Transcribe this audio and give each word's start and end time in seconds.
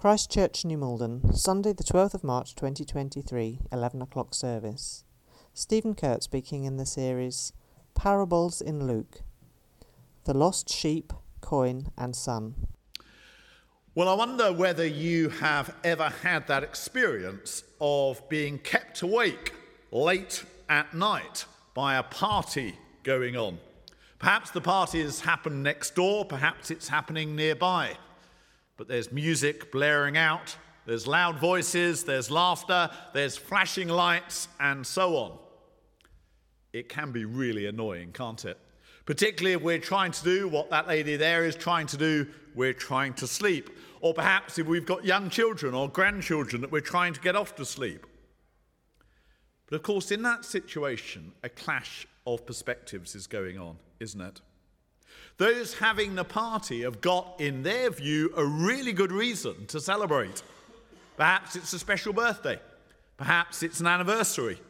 Christ 0.00 0.30
Church, 0.30 0.64
New 0.64 0.78
Malden, 0.78 1.34
Sunday, 1.34 1.74
the 1.74 1.84
12th 1.84 2.14
of 2.14 2.24
March 2.24 2.54
2023, 2.54 3.58
11 3.70 4.00
o'clock 4.00 4.32
service. 4.32 5.04
Stephen 5.52 5.94
Kuhrt 5.94 6.22
speaking 6.22 6.64
in 6.64 6.78
the 6.78 6.86
series 6.86 7.52
Parables 7.94 8.62
in 8.62 8.86
Luke 8.86 9.20
The 10.24 10.32
Lost 10.32 10.70
Sheep, 10.70 11.12
Coin, 11.42 11.88
and 11.98 12.16
Son. 12.16 12.54
Well, 13.94 14.08
I 14.08 14.14
wonder 14.14 14.50
whether 14.54 14.86
you 14.86 15.28
have 15.28 15.76
ever 15.84 16.08
had 16.08 16.46
that 16.46 16.62
experience 16.62 17.62
of 17.78 18.26
being 18.30 18.56
kept 18.56 19.02
awake 19.02 19.52
late 19.92 20.44
at 20.70 20.94
night 20.94 21.44
by 21.74 21.96
a 21.96 22.02
party 22.02 22.78
going 23.02 23.36
on. 23.36 23.58
Perhaps 24.18 24.52
the 24.52 24.62
party 24.62 25.02
has 25.02 25.20
happened 25.20 25.62
next 25.62 25.94
door, 25.94 26.24
perhaps 26.24 26.70
it's 26.70 26.88
happening 26.88 27.36
nearby 27.36 27.98
but 28.80 28.88
there's 28.88 29.12
music 29.12 29.70
blaring 29.70 30.16
out, 30.16 30.56
there's 30.86 31.06
loud 31.06 31.38
voices, 31.38 32.02
there's 32.04 32.30
laughter, 32.30 32.88
there's 33.12 33.36
flashing 33.36 33.88
lights, 33.88 34.48
and 34.58 34.86
so 34.86 35.16
on. 35.18 35.38
It 36.72 36.88
can 36.88 37.12
be 37.12 37.26
really 37.26 37.66
annoying, 37.66 38.12
can't 38.12 38.42
it? 38.46 38.56
Particularly 39.04 39.52
if 39.52 39.60
we're 39.60 39.80
trying 39.80 40.12
to 40.12 40.24
do 40.24 40.48
what 40.48 40.70
that 40.70 40.88
lady 40.88 41.16
there 41.16 41.44
is 41.44 41.56
trying 41.56 41.88
to 41.88 41.98
do, 41.98 42.26
we're 42.54 42.72
trying 42.72 43.12
to 43.12 43.26
sleep. 43.26 43.68
Or 44.00 44.14
perhaps 44.14 44.58
if 44.58 44.66
we've 44.66 44.86
got 44.86 45.04
young 45.04 45.28
children 45.28 45.74
or 45.74 45.86
grandchildren 45.86 46.62
that 46.62 46.72
we're 46.72 46.80
trying 46.80 47.12
to 47.12 47.20
get 47.20 47.36
off 47.36 47.54
to 47.56 47.66
sleep. 47.66 48.06
But 49.66 49.76
of 49.76 49.82
course, 49.82 50.10
in 50.10 50.22
that 50.22 50.46
situation, 50.46 51.32
a 51.42 51.50
clash 51.50 52.06
of 52.26 52.46
perspectives 52.46 53.14
is 53.14 53.26
going 53.26 53.58
on, 53.58 53.76
isn't 54.00 54.22
it? 54.22 54.40
Those 55.40 55.72
having 55.72 56.16
the 56.16 56.24
party 56.24 56.82
have 56.82 57.00
got, 57.00 57.36
in 57.38 57.62
their 57.62 57.88
view, 57.88 58.30
a 58.36 58.44
really 58.44 58.92
good 58.92 59.10
reason 59.10 59.64
to 59.68 59.80
celebrate. 59.80 60.42
Perhaps 61.16 61.56
it's 61.56 61.72
a 61.72 61.78
special 61.78 62.12
birthday. 62.12 62.60
Perhaps 63.16 63.62
it's 63.62 63.80
an 63.80 63.86
anniversary. 63.86 64.60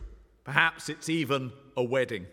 Perhaps 0.45 0.89
it's 0.89 1.09
even 1.09 1.51
a 1.77 1.83
wedding. 1.83 2.25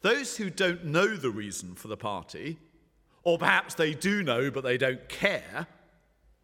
Those 0.00 0.36
who 0.36 0.50
don't 0.50 0.86
know 0.86 1.16
the 1.16 1.30
reason 1.30 1.76
for 1.76 1.86
the 1.86 1.96
party, 1.96 2.58
or 3.22 3.38
perhaps 3.38 3.74
they 3.74 3.94
do 3.94 4.24
know 4.24 4.50
but 4.50 4.64
they 4.64 4.76
don't 4.76 5.08
care, 5.08 5.68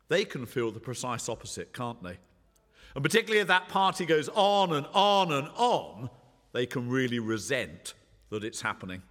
they 0.07 0.25
can 0.25 0.47
feel 0.47 0.71
the 0.71 0.79
precise 0.79 1.29
opposite, 1.29 1.73
can't 1.73 2.01
they? 2.01 2.17
And 2.95 3.03
particularly 3.03 3.41
if 3.41 3.49
that 3.49 3.67
party 3.67 4.07
goes 4.07 4.29
on 4.29 4.73
and 4.73 4.87
on 4.95 5.33
and 5.33 5.49
on, 5.57 6.11
they 6.53 6.65
can 6.65 6.89
really 6.89 7.19
resent 7.19 7.95
that 8.31 8.45
it's 8.45 8.61
happening. 8.61 9.03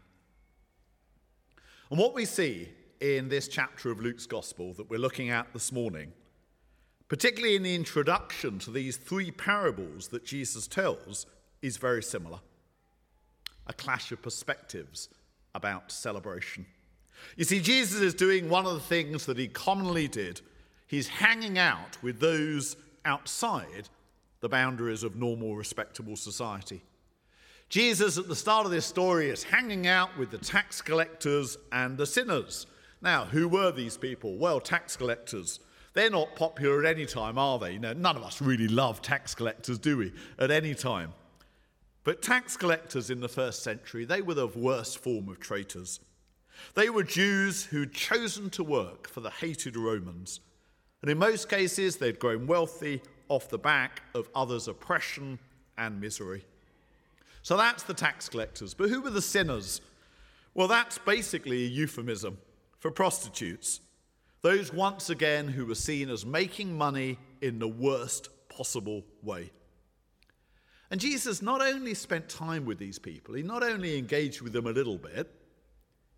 And 1.89 1.99
what 1.99 2.13
we 2.13 2.25
see 2.25 2.69
in 3.01 3.29
this 3.29 3.47
chapter 3.47 3.91
of 3.91 3.99
Luke's 3.99 4.25
Gospel 4.25 4.73
that 4.73 4.89
we're 4.89 4.99
looking 4.99 5.29
at 5.29 5.51
this 5.53 5.71
morning, 5.71 6.13
particularly 7.09 7.55
in 7.55 7.63
the 7.63 7.75
introduction 7.75 8.59
to 8.59 8.71
these 8.71 8.97
three 8.97 9.31
parables 9.31 10.07
that 10.09 10.25
Jesus 10.25 10.67
tells, 10.67 11.25
is 11.61 11.77
very 11.77 12.03
similar 12.03 12.39
a 13.67 13.73
clash 13.73 14.11
of 14.11 14.21
perspectives 14.21 15.09
about 15.55 15.91
celebration. 15.91 16.65
You 17.37 17.45
see, 17.45 17.61
Jesus 17.61 18.01
is 18.01 18.13
doing 18.13 18.49
one 18.49 18.65
of 18.65 18.73
the 18.73 18.79
things 18.81 19.25
that 19.25 19.37
he 19.37 19.47
commonly 19.47 20.07
did. 20.07 20.41
He's 20.87 21.07
hanging 21.07 21.57
out 21.57 22.01
with 22.01 22.19
those 22.19 22.75
outside 23.05 23.87
the 24.41 24.49
boundaries 24.49 25.03
of 25.03 25.15
normal, 25.15 25.55
respectable 25.55 26.17
society. 26.17 26.83
Jesus, 27.73 28.19
at 28.19 28.27
the 28.27 28.35
start 28.35 28.67
of 28.67 28.71
this 28.71 28.85
story, 28.85 29.31
is 29.31 29.41
hanging 29.41 29.87
out 29.87 30.15
with 30.15 30.29
the 30.29 30.37
tax 30.37 30.79
collectors 30.79 31.57
and 31.71 31.97
the 31.97 32.05
sinners. 32.05 32.67
Now, 33.01 33.25
who 33.25 33.47
were 33.47 33.71
these 33.71 33.97
people? 33.97 34.37
Well, 34.37 34.59
tax 34.59 34.95
collectors. 34.95 35.59
They're 35.93 36.11
not 36.11 36.35
popular 36.35 36.85
at 36.85 36.95
any 36.95 37.07
time, 37.07 37.39
are 37.39 37.57
they? 37.57 37.71
You 37.71 37.79
know, 37.79 37.93
none 37.93 38.15
of 38.15 38.21
us 38.21 38.43
really 38.43 38.67
love 38.67 39.01
tax 39.01 39.33
collectors, 39.33 39.79
do 39.79 39.97
we? 39.97 40.13
At 40.37 40.51
any 40.51 40.75
time. 40.75 41.13
But 42.03 42.21
tax 42.21 42.55
collectors 42.55 43.09
in 43.09 43.21
the 43.21 43.27
first 43.27 43.63
century, 43.63 44.05
they 44.05 44.21
were 44.21 44.35
the 44.35 44.45
worst 44.45 44.99
form 44.99 45.27
of 45.27 45.39
traitors. 45.39 45.99
They 46.75 46.91
were 46.91 47.01
Jews 47.01 47.63
who'd 47.63 47.91
chosen 47.91 48.51
to 48.51 48.63
work 48.63 49.09
for 49.09 49.21
the 49.21 49.31
hated 49.31 49.75
Romans. 49.75 50.41
And 51.01 51.09
in 51.09 51.17
most 51.17 51.49
cases, 51.49 51.97
they'd 51.97 52.19
grown 52.19 52.45
wealthy 52.45 53.01
off 53.29 53.49
the 53.49 53.57
back 53.57 54.03
of 54.13 54.29
others' 54.35 54.67
oppression 54.67 55.39
and 55.75 55.99
misery. 55.99 56.45
So 57.43 57.57
that's 57.57 57.83
the 57.83 57.93
tax 57.93 58.29
collectors. 58.29 58.73
But 58.73 58.89
who 58.89 59.01
were 59.01 59.09
the 59.09 59.21
sinners? 59.21 59.81
Well, 60.53 60.67
that's 60.67 60.97
basically 60.97 61.65
a 61.65 61.67
euphemism 61.67 62.37
for 62.79 62.89
prostitutes. 62.89 63.81
Those, 64.41 64.73
once 64.73 65.09
again, 65.09 65.47
who 65.47 65.65
were 65.65 65.75
seen 65.75 66.09
as 66.09 66.25
making 66.25 66.77
money 66.77 67.19
in 67.41 67.59
the 67.59 67.67
worst 67.67 68.29
possible 68.49 69.03
way. 69.21 69.51
And 70.89 71.01
Jesus 71.01 71.41
not 71.41 71.61
only 71.61 71.93
spent 71.93 72.29
time 72.29 72.65
with 72.65 72.77
these 72.77 72.99
people, 72.99 73.35
he 73.35 73.43
not 73.43 73.63
only 73.63 73.97
engaged 73.97 74.41
with 74.41 74.53
them 74.53 74.67
a 74.67 74.71
little 74.71 74.97
bit, 74.97 75.29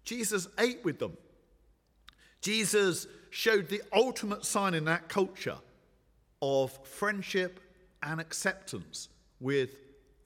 Jesus 0.04 0.48
ate 0.60 0.84
with 0.84 1.00
them. 1.00 1.18
Jesus 2.42 3.08
showed 3.32 3.70
the 3.70 3.82
ultimate 3.94 4.46
sign 4.46 4.74
in 4.74 4.86
that 4.86 5.10
culture 5.10 5.58
of 6.42 6.78
friendship 6.86 7.60
and 8.04 8.20
acceptance 8.20 9.10
with 9.40 9.76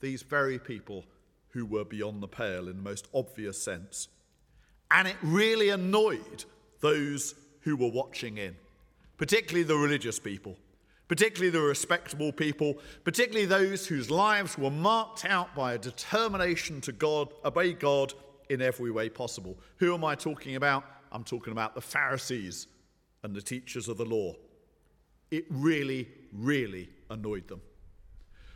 these 0.02 0.22
very 0.22 0.60
people 0.60 1.06
who 1.50 1.66
were 1.66 1.86
beyond 1.86 2.22
the 2.22 2.28
pale 2.28 2.68
in 2.68 2.78
the 2.78 2.84
most 2.84 3.08
obvious 3.14 3.62
sense. 3.62 4.08
And 4.92 5.08
it 5.08 5.18
really 5.22 5.70
annoyed 5.70 6.46
those 6.82 7.36
who 7.62 7.76
were 7.76 7.90
watching 7.92 8.38
in, 8.38 8.56
particularly 9.18 9.64
the 9.64 9.76
religious 9.76 10.20
people, 10.20 10.56
particularly 11.08 11.50
the 11.50 11.62
respectable 11.62 12.32
people, 12.32 12.78
particularly 13.04 13.46
those 13.46 13.88
whose 13.88 14.10
lives 14.10 14.58
were 14.58 14.72
marked 14.72 15.26
out 15.26 15.54
by 15.56 15.74
a 15.74 15.78
determination 15.78 16.82
to 16.82 16.92
God, 16.92 17.34
obey 17.44 17.74
God 17.74 18.14
in 18.50 18.62
every 18.62 18.92
way 18.92 19.10
possible. 19.10 19.58
Who 19.78 19.94
am 19.94 20.04
I 20.04 20.16
talking 20.16 20.56
about? 20.56 20.84
I'm 21.12 21.24
talking 21.24 21.52
about 21.52 21.76
the 21.76 21.82
Pharisees 21.82 22.68
and 23.24 23.36
the 23.36 23.42
teachers 23.42 23.88
of 23.88 23.98
the 23.98 24.06
law. 24.06 24.36
It 25.32 25.46
really, 25.50 26.08
really 26.32 26.90
annoyed 27.10 27.48
them. 27.48 27.62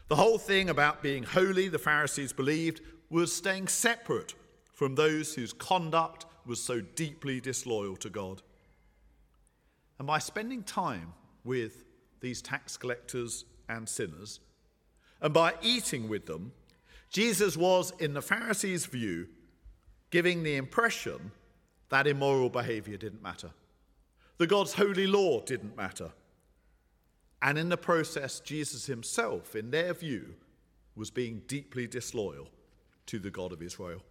The 0.09 0.15
whole 0.15 0.37
thing 0.37 0.69
about 0.69 1.01
being 1.01 1.23
holy, 1.23 1.69
the 1.69 1.79
Pharisees 1.79 2.33
believed, 2.33 2.81
was 3.09 3.33
staying 3.33 3.67
separate 3.67 4.35
from 4.73 4.95
those 4.95 5.35
whose 5.35 5.53
conduct 5.53 6.25
was 6.45 6.61
so 6.61 6.81
deeply 6.81 7.39
disloyal 7.39 7.95
to 7.97 8.09
God. 8.09 8.41
And 9.97 10.07
by 10.07 10.19
spending 10.19 10.63
time 10.63 11.13
with 11.43 11.85
these 12.19 12.41
tax 12.41 12.75
collectors 12.75 13.45
and 13.69 13.87
sinners, 13.87 14.39
and 15.21 15.33
by 15.33 15.53
eating 15.61 16.09
with 16.09 16.25
them, 16.25 16.51
Jesus 17.09 17.55
was, 17.55 17.93
in 17.99 18.13
the 18.13 18.21
Pharisees' 18.21 18.85
view, 18.85 19.27
giving 20.09 20.43
the 20.43 20.55
impression 20.55 21.31
that 21.89 22.07
immoral 22.07 22.49
behavior 22.49 22.97
didn't 22.97 23.21
matter. 23.21 23.51
The 24.37 24.47
God's 24.47 24.73
holy 24.73 25.07
law 25.07 25.41
didn't 25.41 25.77
matter. 25.77 26.11
And 27.43 27.57
in 27.57 27.67
the 27.67 27.77
process, 27.77 28.39
Jesus 28.39 28.85
himself, 28.85 29.53
in 29.53 29.69
their 29.69 29.93
view, 29.93 30.35
was 30.95 31.11
being 31.11 31.41
deeply 31.45 31.87
disloyal 31.87 32.47
to 33.07 33.19
the 33.19 33.29
God 33.29 33.51
of 33.51 33.61
Israel. 33.61 34.01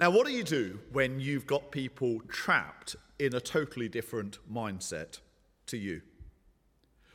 Now, 0.00 0.10
what 0.10 0.26
do 0.26 0.32
you 0.32 0.42
do 0.42 0.80
when 0.90 1.20
you've 1.20 1.46
got 1.46 1.70
people 1.70 2.20
trapped 2.28 2.96
in 3.20 3.34
a 3.34 3.40
totally 3.40 3.88
different 3.88 4.38
mindset 4.52 5.20
to 5.66 5.76
you? 5.76 6.02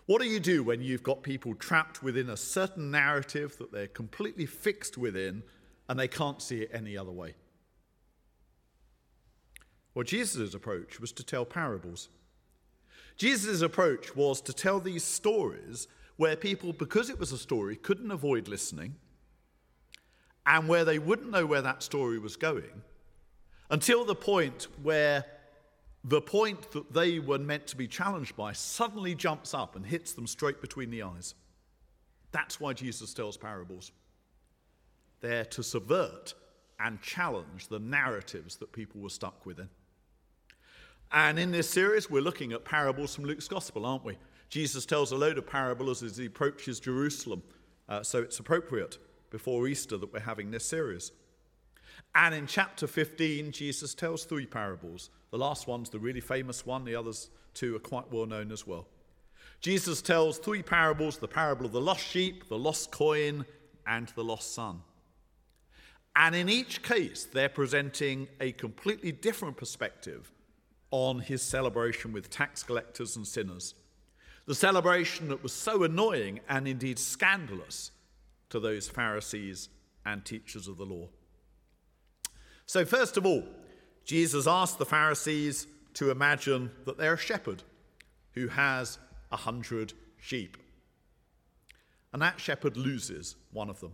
What 0.06 0.22
do 0.22 0.28
you 0.28 0.40
do 0.40 0.64
when 0.64 0.82
you've 0.82 1.04
got 1.04 1.22
people 1.22 1.54
trapped 1.56 2.02
within 2.02 2.30
a 2.30 2.38
certain 2.38 2.92
narrative 2.92 3.58
that 3.58 3.74
they're 3.74 3.88
completely 3.88 4.46
fixed 4.46 4.98
within 4.98 5.44
and 5.90 6.00
they 6.00 6.08
can't 6.08 6.42
see 6.42 6.62
it 6.62 6.70
any 6.72 6.96
other 6.96 7.12
way? 7.12 7.34
Well, 9.94 10.04
Jesus' 10.04 10.54
approach 10.54 11.02
was 11.02 11.12
to 11.14 11.24
tell 11.24 11.44
parables. 11.44 12.10
Jesus' 13.18 13.62
approach 13.62 14.16
was 14.16 14.42
to 14.42 14.54
tell 14.54 14.80
these 14.80 15.04
stories 15.04 15.88
where 16.18 16.36
people, 16.36 16.74
because 16.74 17.10
it 17.10 17.20
was 17.20 17.32
a 17.32 17.38
story, 17.38 17.76
couldn't 17.76 18.12
avoid 18.12 18.48
listening, 18.48 18.96
and 20.46 20.68
where 20.68 20.86
they 20.86 21.00
wouldn't 21.00 21.32
know 21.32 21.46
where 21.46 21.62
that 21.62 21.82
story 21.84 22.20
was 22.20 22.36
going 22.36 22.84
until 23.70 24.06
the 24.06 24.16
point 24.16 24.68
where 24.84 25.26
the 26.04 26.22
point 26.22 26.72
that 26.72 26.94
they 26.94 27.18
were 27.18 27.40
meant 27.40 27.66
to 27.66 27.76
be 27.76 27.88
challenged 27.88 28.36
by 28.36 28.54
suddenly 28.54 29.16
jumps 29.16 29.56
up 29.56 29.76
and 29.76 29.86
hits 29.86 30.14
them 30.14 30.28
straight 30.28 30.62
between 30.62 30.92
the 30.92 31.02
eyes. 31.02 31.34
That's 32.32 32.60
why 32.60 32.74
Jesus 32.74 33.14
tells 33.14 33.38
parables. 33.38 33.92
They're 35.22 35.46
to 35.46 35.64
subvert 35.64 36.36
and 36.80 37.02
challenge 37.02 37.70
the 37.70 37.80
narratives 37.80 38.58
that 38.58 38.72
people 38.72 39.02
were 39.02 39.10
stuck 39.10 39.46
within. 39.48 39.70
And 41.16 41.40
in 41.40 41.50
this 41.54 41.70
series, 41.70 42.10
we're 42.10 42.22
looking 42.22 42.52
at 42.52 42.66
parables 42.66 43.16
from 43.16 43.24
Luke's 43.24 43.48
Gospel, 43.48 43.86
aren't 43.86 44.04
we? 44.04 44.18
Jesus 44.50 44.86
tells 44.86 45.14
a 45.14 45.16
load 45.16 45.38
of 45.38 45.48
parables 45.48 46.04
as 46.04 46.18
he 46.18 46.26
approaches 46.26 46.78
Jerusalem, 46.82 47.42
uh, 47.88 48.04
so 48.04 48.20
it's 48.20 48.38
appropriate 48.40 48.98
before 49.30 49.66
Easter 49.70 49.96
that 49.96 50.12
we're 50.12 50.20
having 50.20 50.52
this 50.52 50.66
series. 50.66 51.14
And 52.16 52.36
in 52.36 52.48
chapter 52.48 52.86
15, 52.86 53.54
Jesus 53.54 53.96
tells 53.96 54.26
three 54.26 54.46
parables. 54.46 55.10
The 55.32 55.38
last 55.38 55.68
one's 55.68 55.90
the 55.90 56.00
really 56.00 56.20
famous 56.20 56.66
one, 56.66 56.84
the 56.84 56.96
others 56.96 57.30
two 57.54 57.78
are 57.78 57.80
quite 57.80 58.12
well 58.12 58.26
known 58.26 58.52
as 58.52 58.68
well. 58.68 58.86
Jesus 59.62 60.02
tells 60.02 60.38
three 60.38 60.64
parables 60.64 61.18
the 61.18 61.30
parable 61.30 61.66
of 61.66 61.72
the 61.72 61.80
lost 61.80 62.06
sheep, 62.06 62.50
the 62.50 62.58
lost 62.58 62.92
coin, 62.92 63.46
and 63.88 64.10
the 64.18 64.24
lost 64.24 64.54
son. 64.54 64.82
And 66.14 66.36
in 66.36 66.50
each 66.50 66.84
case, 66.84 67.24
they're 67.24 67.48
presenting 67.48 68.28
a 68.42 68.52
completely 68.52 69.14
different 69.14 69.56
perspective 69.56 70.30
on 70.92 71.20
his 71.20 71.42
celebration 71.42 72.12
with 72.12 72.30
tax 72.30 72.64
collectors 72.64 73.16
and 73.16 73.28
sinners. 73.28 73.76
The 74.46 74.56
celebration 74.56 75.30
that 75.30 75.42
was 75.42 75.54
so 75.54 75.84
annoying 75.84 76.40
and 76.48 76.68
indeed 76.68 77.00
scandalous 77.00 77.92
to 78.50 78.60
those 78.60 78.88
Pharisees 78.88 79.70
and 80.06 80.24
teachers 80.24 80.68
of 80.68 80.78
the 80.78 80.86
law. 80.86 81.10
So, 82.68 82.86
first 82.86 83.18
of 83.18 83.26
all, 83.26 83.44
Jesus 84.06 84.48
asked 84.48 84.78
the 84.78 84.86
Pharisees 84.86 85.68
to 85.96 86.12
imagine 86.12 86.72
that 86.86 86.98
they're 86.98 87.14
a 87.14 87.18
shepherd 87.18 87.64
who 88.34 88.48
has 88.50 89.00
a 89.32 89.38
hundred 89.38 89.94
sheep. 90.20 90.58
And 92.14 92.22
that 92.22 92.40
shepherd 92.40 92.78
loses 92.78 93.36
one 93.52 93.70
of 93.70 93.80
them. 93.80 93.94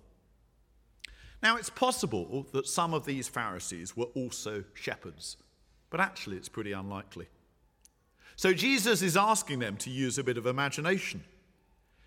Now, 1.42 1.58
it's 1.58 1.70
possible 1.70 2.46
that 2.52 2.68
some 2.68 2.94
of 2.94 3.06
these 3.06 3.28
Pharisees 3.28 3.98
were 3.98 4.06
also 4.16 4.64
shepherds, 4.74 5.38
but 5.92 6.00
actually, 6.00 6.38
it's 6.38 6.50
pretty 6.50 6.72
unlikely. 6.72 7.28
So, 8.36 8.54
Jesus 8.54 9.04
is 9.04 9.16
asking 9.16 9.60
them 9.60 9.78
to 9.78 9.92
use 9.92 10.18
a 10.18 10.24
bit 10.24 10.38
of 10.38 10.48
imagination. 10.48 11.24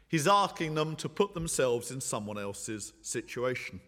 He's 0.08 0.26
asking 0.26 0.74
them 0.74 0.96
to 0.96 1.08
put 1.08 1.34
themselves 1.34 1.92
in 1.92 2.00
someone 2.00 2.38
else's 2.38 2.92
situation. 3.02 3.80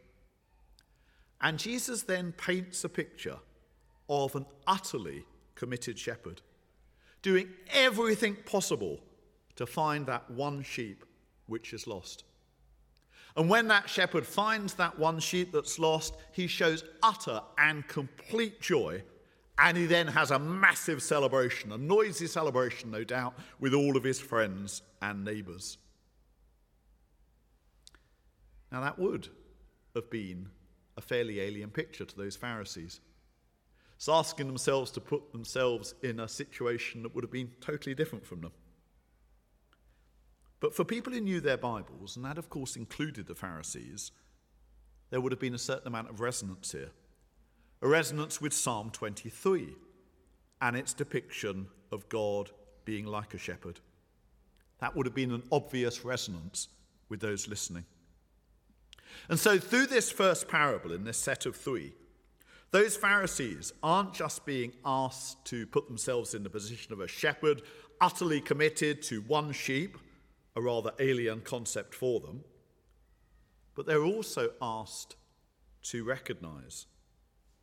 And 1.41 1.59
Jesus 1.59 2.03
then 2.03 2.33
paints 2.33 2.85
a 2.85 2.89
picture 2.89 3.39
of 4.09 4.35
an 4.37 4.47
utterly 4.67 5.25
committed 5.55 5.99
shepherd, 5.99 6.41
doing 7.23 7.49
everything 7.73 8.37
possible 8.47 9.01
to 9.57 9.67
find 9.67 10.07
that 10.07 10.31
one 10.31 10.63
sheep 10.63 11.05
which 11.47 11.73
is 11.73 11.87
lost. 11.87 12.25
And 13.37 13.51
when 13.51 13.69
that 13.69 13.89
shepherd 13.89 14.27
finds 14.27 14.75
that 14.75 14.99
one 14.99 15.19
sheep 15.19 15.53
that's 15.53 15.79
lost, 15.79 16.15
he 16.33 16.47
shows 16.47 16.85
utter 17.03 17.43
and 17.59 17.87
complete 17.87 18.61
joy. 18.61 19.03
And 19.59 19.77
he 19.77 19.87
then 19.87 20.09
has 20.09 20.31
a 20.31 20.39
massive 20.39 21.03
celebration, 21.03 21.73
a 21.73 21.79
noisy 21.79 22.27
celebration, 22.27 22.91
no 22.91 23.05
doubt, 23.05 23.35
with 23.59 23.73
all 23.73 23.97
of 23.97 24.05
his 24.05 24.21
friends 24.21 24.83
and 25.01 25.25
neighbours. 25.25 25.79
Now, 28.71 28.83
that 28.83 28.99
would 28.99 29.29
have 29.95 30.11
been 30.11 30.51
a 30.97 31.01
fairly 31.01 31.41
alien 31.41 31.71
picture 31.71 32.05
to 32.05 32.17
those 32.17 32.37
Pharisees. 32.37 33.01
It's 33.97 34.09
asking 34.09 34.47
themselves 34.47 34.91
to 34.93 35.01
put 35.01 35.33
themselves 35.33 35.95
in 36.03 36.21
a 36.21 36.29
situation 36.29 37.03
that 37.03 37.15
would 37.15 37.25
have 37.25 37.31
been 37.31 37.53
totally 37.61 37.95
different 37.95 38.27
from 38.27 38.43
them. 38.43 38.53
But 40.61 40.75
for 40.75 40.85
people 40.85 41.13
who 41.13 41.21
knew 41.21 41.41
their 41.41 41.57
Bibles, 41.57 42.17
and 42.17 42.25
that 42.25 42.39
of 42.39 42.51
course 42.51 42.77
included 42.77 43.27
the 43.27 43.35
Pharisees, 43.35 44.11
there 45.11 45.21
would 45.21 45.33
have 45.33 45.41
been 45.41 45.55
a 45.55 45.59
certain 45.59 45.87
amount 45.87 46.11
of 46.11 46.21
resonance 46.21 46.73
here. 46.73 46.91
A 47.83 47.89
resonance 47.89 48.41
with 48.41 48.53
Psalm 48.53 48.91
23 48.91 49.75
and 50.61 50.77
its 50.77 50.95
depiction 50.95 51.67
of 51.93 52.09
God 52.09 52.51
being 52.85 53.05
like 53.07 53.35
a 53.35 53.39
shepherd. 53.39 53.81
That 54.79 54.97
would 54.97 55.07
have 55.07 55.15
been 55.15 55.33
an 55.33 55.43
obvious 55.53 56.05
resonance 56.05 56.69
with 57.09 57.21
those 57.21 57.49
listening. 57.49 57.85
And 59.29 59.39
so, 59.39 59.59
through 59.59 59.87
this 59.87 60.11
first 60.11 60.49
parable 60.49 60.93
in 60.93 61.05
this 61.05 61.19
set 61.19 61.47
of 61.47 61.57
three, 61.57 61.93
those 62.71 62.97
Pharisees 62.97 63.73
aren't 63.83 64.13
just 64.13 64.45
being 64.45 64.73
asked 64.85 65.45
to 65.47 65.67
put 65.67 65.87
themselves 65.87 66.35
in 66.35 66.43
the 66.43 66.51
position 66.51 66.93
of 66.93 67.01
a 67.01 67.09
shepherd, 67.09 67.63
utterly 68.01 68.41
committed 68.41 69.03
to 69.03 69.23
one 69.23 69.53
sheep, 69.53 69.97
a 70.55 70.61
rather 70.61 70.93
alien 70.99 71.41
concept 71.41 71.95
for 71.95 72.21
them, 72.21 72.43
but 73.75 73.87
they're 73.87 74.05
also 74.05 74.51
asked 74.61 75.17
to 75.83 76.05
recognize 76.05 76.87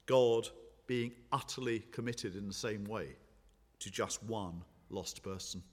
God 0.05 0.49
being 0.87 1.13
utterly 1.31 1.79
committed 1.91 2.35
in 2.35 2.47
the 2.47 2.53
same 2.53 2.85
way 2.85 3.15
to 3.79 3.91
just 3.91 4.23
one 4.23 4.63
lost 4.89 5.23
person. 5.23 5.63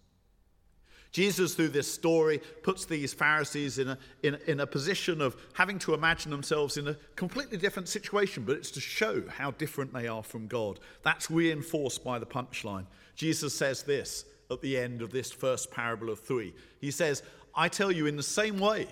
Jesus, 1.12 1.54
through 1.54 1.70
this 1.70 1.92
story, 1.92 2.40
puts 2.62 2.84
these 2.84 3.12
Pharisees 3.12 3.78
in 3.78 3.88
a, 3.88 3.98
in, 4.22 4.38
in 4.46 4.60
a 4.60 4.66
position 4.66 5.20
of 5.20 5.36
having 5.54 5.78
to 5.80 5.92
imagine 5.92 6.30
themselves 6.30 6.76
in 6.76 6.86
a 6.86 6.96
completely 7.16 7.58
different 7.58 7.88
situation, 7.88 8.44
but 8.44 8.56
it's 8.56 8.70
to 8.70 8.80
show 8.80 9.24
how 9.28 9.50
different 9.52 9.92
they 9.92 10.06
are 10.06 10.22
from 10.22 10.46
God. 10.46 10.78
That's 11.02 11.28
reinforced 11.28 12.04
by 12.04 12.20
the 12.20 12.26
punchline. 12.26 12.86
Jesus 13.16 13.52
says 13.52 13.82
this 13.82 14.24
at 14.52 14.60
the 14.60 14.78
end 14.78 15.02
of 15.02 15.10
this 15.10 15.32
first 15.32 15.72
parable 15.72 16.10
of 16.10 16.20
three. 16.20 16.54
He 16.80 16.92
says, 16.92 17.24
I 17.56 17.68
tell 17.68 17.90
you, 17.90 18.06
in 18.06 18.16
the 18.16 18.22
same 18.22 18.58
way, 18.58 18.86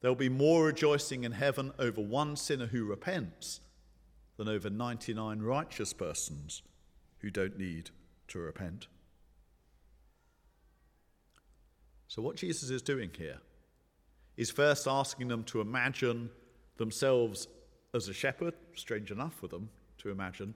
there'll 0.00 0.14
be 0.14 0.28
more 0.28 0.66
rejoicing 0.66 1.24
in 1.24 1.32
heaven 1.32 1.72
over 1.78 2.02
one 2.02 2.36
sinner 2.36 2.66
who 2.66 2.84
repents 2.84 3.60
than 4.38 4.48
over 4.48 4.70
99 4.70 5.40
righteous 5.42 5.92
persons 5.92 6.62
who 7.18 7.28
don't 7.28 7.58
need 7.58 7.90
to 8.28 8.38
repent. 8.38 8.86
So, 12.06 12.22
what 12.22 12.36
Jesus 12.36 12.70
is 12.70 12.80
doing 12.80 13.10
here 13.18 13.38
is 14.38 14.50
first 14.50 14.86
asking 14.86 15.28
them 15.28 15.44
to 15.44 15.60
imagine 15.60 16.30
themselves 16.78 17.48
as 17.92 18.08
a 18.08 18.14
shepherd, 18.14 18.54
strange 18.74 19.10
enough 19.10 19.34
for 19.34 19.48
them 19.48 19.68
to 19.98 20.10
imagine, 20.10 20.54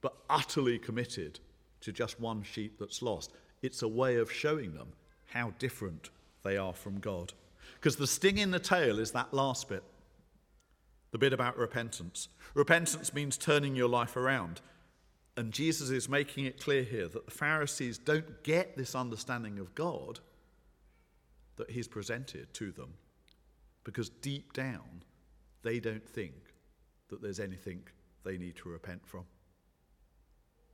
but 0.00 0.14
utterly 0.28 0.78
committed 0.78 1.40
to 1.80 1.92
just 1.92 2.20
one 2.20 2.42
sheep 2.42 2.78
that's 2.78 3.02
lost. 3.02 3.32
It's 3.62 3.82
a 3.82 3.88
way 3.88 4.16
of 4.16 4.30
showing 4.30 4.74
them 4.74 4.88
how 5.26 5.54
different 5.58 6.10
they 6.44 6.56
are 6.56 6.74
from 6.74 7.00
God. 7.00 7.32
Because 7.74 7.96
the 7.96 8.06
sting 8.06 8.38
in 8.38 8.50
the 8.50 8.58
tail 8.58 8.98
is 8.98 9.12
that 9.12 9.32
last 9.32 9.68
bit 9.68 9.82
the 11.12 11.18
bit 11.18 11.32
about 11.32 11.56
repentance. 11.56 12.28
Repentance 12.54 13.14
means 13.14 13.36
turning 13.36 13.76
your 13.76 13.88
life 13.88 14.16
around. 14.16 14.60
And 15.36 15.52
Jesus 15.52 15.90
is 15.90 16.08
making 16.08 16.46
it 16.46 16.60
clear 16.60 16.82
here 16.82 17.08
that 17.08 17.26
the 17.26 17.30
Pharisees 17.30 17.98
don't 17.98 18.42
get 18.42 18.76
this 18.76 18.94
understanding 18.94 19.58
of 19.58 19.74
God 19.74 20.20
that 21.56 21.70
he's 21.70 21.88
presented 21.88 22.52
to 22.54 22.72
them 22.72 22.94
because 23.84 24.08
deep 24.08 24.52
down 24.52 25.04
they 25.62 25.78
don't 25.78 26.06
think 26.06 26.34
that 27.08 27.22
there's 27.22 27.40
anything 27.40 27.82
they 28.24 28.36
need 28.36 28.56
to 28.56 28.68
repent 28.68 29.06
from. 29.06 29.24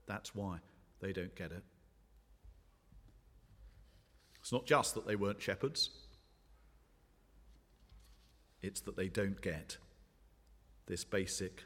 That's 0.06 0.35
why 0.35 0.58
they 1.00 1.12
don't 1.12 1.35
get 1.35 1.52
it. 1.52 1.62
It's 4.40 4.52
not 4.52 4.66
just 4.66 4.95
that 4.95 5.07
they 5.07 5.16
weren't 5.16 5.42
shepherds, 5.42 5.90
it's 8.62 8.80
that 8.83 8.97
they 8.97 9.09
don't 9.09 9.40
get 9.40 9.76
this 10.88 11.04
basic 11.04 11.64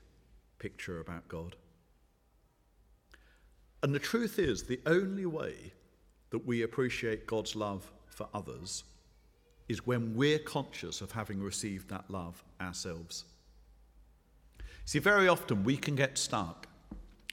picture 0.59 1.01
about 1.01 1.27
God. 1.29 1.57
And 3.83 3.95
the 3.95 3.99
truth 3.99 4.39
is, 4.39 4.65
the 4.65 4.81
only 4.87 5.27
way 5.27 5.73
that 6.31 6.47
we 6.47 6.63
appreciate 6.63 7.27
God's 7.27 7.57
love 7.57 7.91
for 8.07 8.29
others 8.35 8.85
is 9.69 9.87
when 9.87 10.15
we're 10.15 10.39
conscious 10.39 11.01
of 11.01 11.13
having 11.13 11.41
received 11.43 11.89
that 11.89 12.11
love 12.11 12.45
ourselves. 12.61 13.25
See, 14.85 14.99
very 14.99 15.29
often 15.29 15.65
we 15.65 15.77
can 15.77 15.95
get 15.97 16.19
stuck 16.19 16.67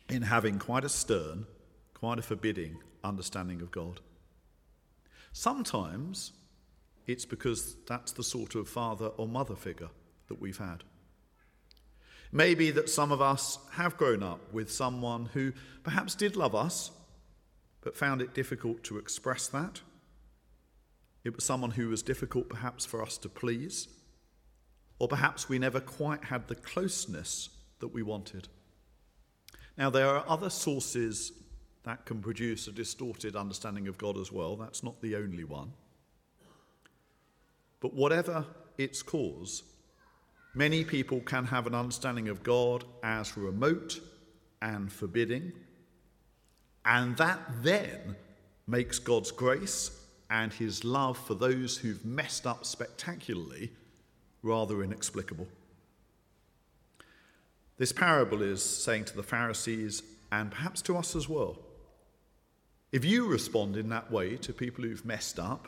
in 0.09 0.21
having 0.21 0.57
quite 0.57 0.85
a 0.85 0.89
stern, 0.89 1.45
quite 1.93 2.19
a 2.19 2.23
forbidding 2.23 2.77
understanding 3.03 3.61
of 3.61 3.71
God. 3.71 3.99
Sometimes 5.33 6.31
it's 7.07 7.25
because 7.25 7.75
that's 7.87 8.11
the 8.11 8.23
sort 8.23 8.55
of 8.55 8.67
father 8.67 9.07
or 9.17 9.27
mother 9.27 9.55
figure 9.55 9.89
that 10.27 10.39
we've 10.39 10.57
had. 10.57 10.83
Maybe 12.31 12.71
that 12.71 12.89
some 12.89 13.11
of 13.11 13.21
us 13.21 13.57
have 13.73 13.97
grown 13.97 14.21
up 14.21 14.53
with 14.53 14.71
someone 14.71 15.29
who 15.33 15.53
perhaps 15.83 16.15
did 16.15 16.35
love 16.35 16.53
us, 16.53 16.91
but 17.81 17.95
found 17.95 18.21
it 18.21 18.33
difficult 18.33 18.83
to 18.83 18.97
express 18.97 19.47
that 19.47 19.81
it 21.23 21.35
was 21.35 21.43
someone 21.43 21.71
who 21.71 21.89
was 21.89 22.01
difficult 22.01 22.49
perhaps 22.49 22.85
for 22.85 23.01
us 23.01 23.17
to 23.19 23.29
please, 23.29 23.87
or 24.99 25.07
perhaps 25.07 25.49
we 25.49 25.59
never 25.59 25.79
quite 25.79 26.25
had 26.25 26.47
the 26.47 26.55
closeness 26.55 27.49
that 27.79 27.89
we 27.89 28.03
wanted. 28.03 28.47
Now, 29.77 29.89
there 29.89 30.07
are 30.07 30.25
other 30.27 30.49
sources 30.49 31.31
that 31.83 32.05
can 32.05 32.21
produce 32.21 32.67
a 32.67 32.71
distorted 32.71 33.35
understanding 33.35 33.87
of 33.87 33.97
God 33.97 34.17
as 34.17 34.31
well. 34.31 34.55
That's 34.55 34.83
not 34.83 35.01
the 35.01 35.15
only 35.15 35.43
one. 35.43 35.73
But 37.79 37.93
whatever 37.93 38.45
its 38.77 39.01
cause, 39.01 39.63
many 40.59 40.83
people 40.83 41.21
can 41.21 41.45
have 41.45 41.67
an 41.67 41.73
understanding 41.73 42.27
of 42.27 42.43
God 42.43 42.83
as 43.01 43.37
remote 43.37 44.01
and 44.61 44.91
forbidding, 44.91 45.53
and 46.83 47.15
that 47.15 47.39
then 47.63 48.17
makes 48.67 48.99
God's 48.99 49.31
grace 49.31 49.89
and 50.29 50.51
his 50.51 50.83
love 50.83 51.17
for 51.17 51.33
those 51.33 51.77
who've 51.77 52.03
messed 52.03 52.45
up 52.45 52.65
spectacularly 52.65 53.71
rather 54.43 54.83
inexplicable. 54.83 55.47
This 57.77 57.93
parable 57.93 58.41
is 58.41 58.61
saying 58.61 59.05
to 59.05 59.15
the 59.15 59.23
Pharisees, 59.23 60.03
and 60.29 60.51
perhaps 60.51 60.81
to 60.81 60.97
us 60.97 61.15
as 61.15 61.29
well, 61.29 61.57
If 62.91 63.05
you 63.05 63.27
respond 63.27 63.77
in 63.77 63.89
that 63.89 64.11
way 64.11 64.35
to 64.37 64.51
people 64.51 64.83
who've 64.83 65.05
messed 65.05 65.39
up, 65.39 65.67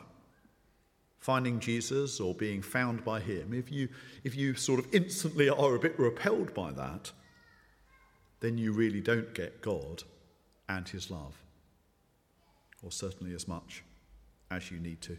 finding 1.22 1.60
Jesus 1.60 2.18
or 2.18 2.34
being 2.34 2.60
found 2.60 3.04
by 3.04 3.20
him, 3.20 3.54
if 3.54 3.70
you, 3.70 3.88
if 4.24 4.34
you 4.34 4.54
sort 4.54 4.80
of 4.80 4.92
instantly 4.92 5.48
are 5.48 5.76
a 5.76 5.78
bit 5.78 5.96
repelled 5.96 6.52
by 6.52 6.72
that, 6.72 7.12
then 8.40 8.58
you 8.58 8.72
really 8.72 9.00
don't 9.00 9.32
get 9.32 9.62
God 9.62 10.02
and 10.68 10.88
his 10.88 11.12
love, 11.12 11.36
or 12.82 12.90
certainly 12.90 13.34
as 13.34 13.46
much 13.46 13.84
as 14.50 14.72
you 14.72 14.80
need 14.80 15.00
to. 15.02 15.16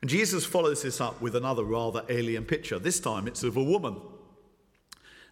And 0.00 0.10
Jesus 0.10 0.44
follows 0.44 0.82
this 0.82 1.00
up 1.00 1.20
with 1.20 1.36
another 1.36 1.62
rather 1.62 2.02
alien 2.08 2.46
picture. 2.46 2.80
This 2.80 2.98
time 2.98 3.28
it's 3.28 3.44
of 3.44 3.56
a 3.56 3.62
woman. 3.62 3.96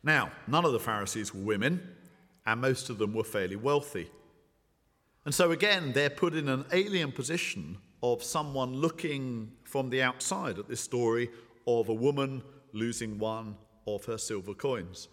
Now, 0.04 0.30
none 0.46 0.64
of 0.64 0.72
the 0.72 0.78
Pharisees 0.78 1.34
were 1.34 1.42
women, 1.42 1.82
and 2.46 2.60
most 2.60 2.90
of 2.90 2.98
them 2.98 3.12
were 3.12 3.24
fairly 3.24 3.56
wealthy. 3.56 4.08
And 5.24 5.34
so, 5.34 5.50
again, 5.50 5.92
they're 5.94 6.10
put 6.10 6.34
in 6.34 6.48
an 6.48 6.64
alien 6.70 7.10
position 7.10 7.78
of 8.12 8.22
someone 8.22 8.74
looking 8.74 9.50
from 9.64 9.90
the 9.90 10.02
outside 10.02 10.58
at 10.58 10.68
this 10.68 10.80
story 10.80 11.28
of 11.66 11.88
a 11.88 11.94
woman 11.94 12.42
losing 12.72 13.18
one 13.18 13.56
of 13.86 14.04
her 14.04 14.18
silver 14.18 14.54
coins. 14.54 15.08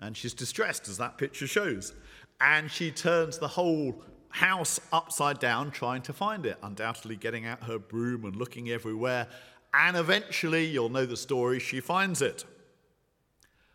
And 0.00 0.16
she's 0.16 0.34
distressed, 0.34 0.88
as 0.88 0.98
that 0.98 1.18
picture 1.18 1.46
shows. 1.46 1.92
And 2.40 2.70
she 2.70 2.90
turns 2.90 3.38
the 3.38 3.48
whole 3.48 4.02
house 4.28 4.78
upside 4.92 5.40
down 5.40 5.70
trying 5.72 6.02
to 6.02 6.12
find 6.12 6.46
it, 6.46 6.56
undoubtedly 6.62 7.16
getting 7.16 7.46
out 7.46 7.64
her 7.64 7.78
broom 7.78 8.24
and 8.24 8.36
looking 8.36 8.70
everywhere. 8.70 9.26
And 9.74 9.96
eventually, 9.96 10.66
you'll 10.66 10.90
know 10.90 11.06
the 11.06 11.16
story, 11.16 11.58
she 11.58 11.80
finds 11.80 12.22
it. 12.22 12.44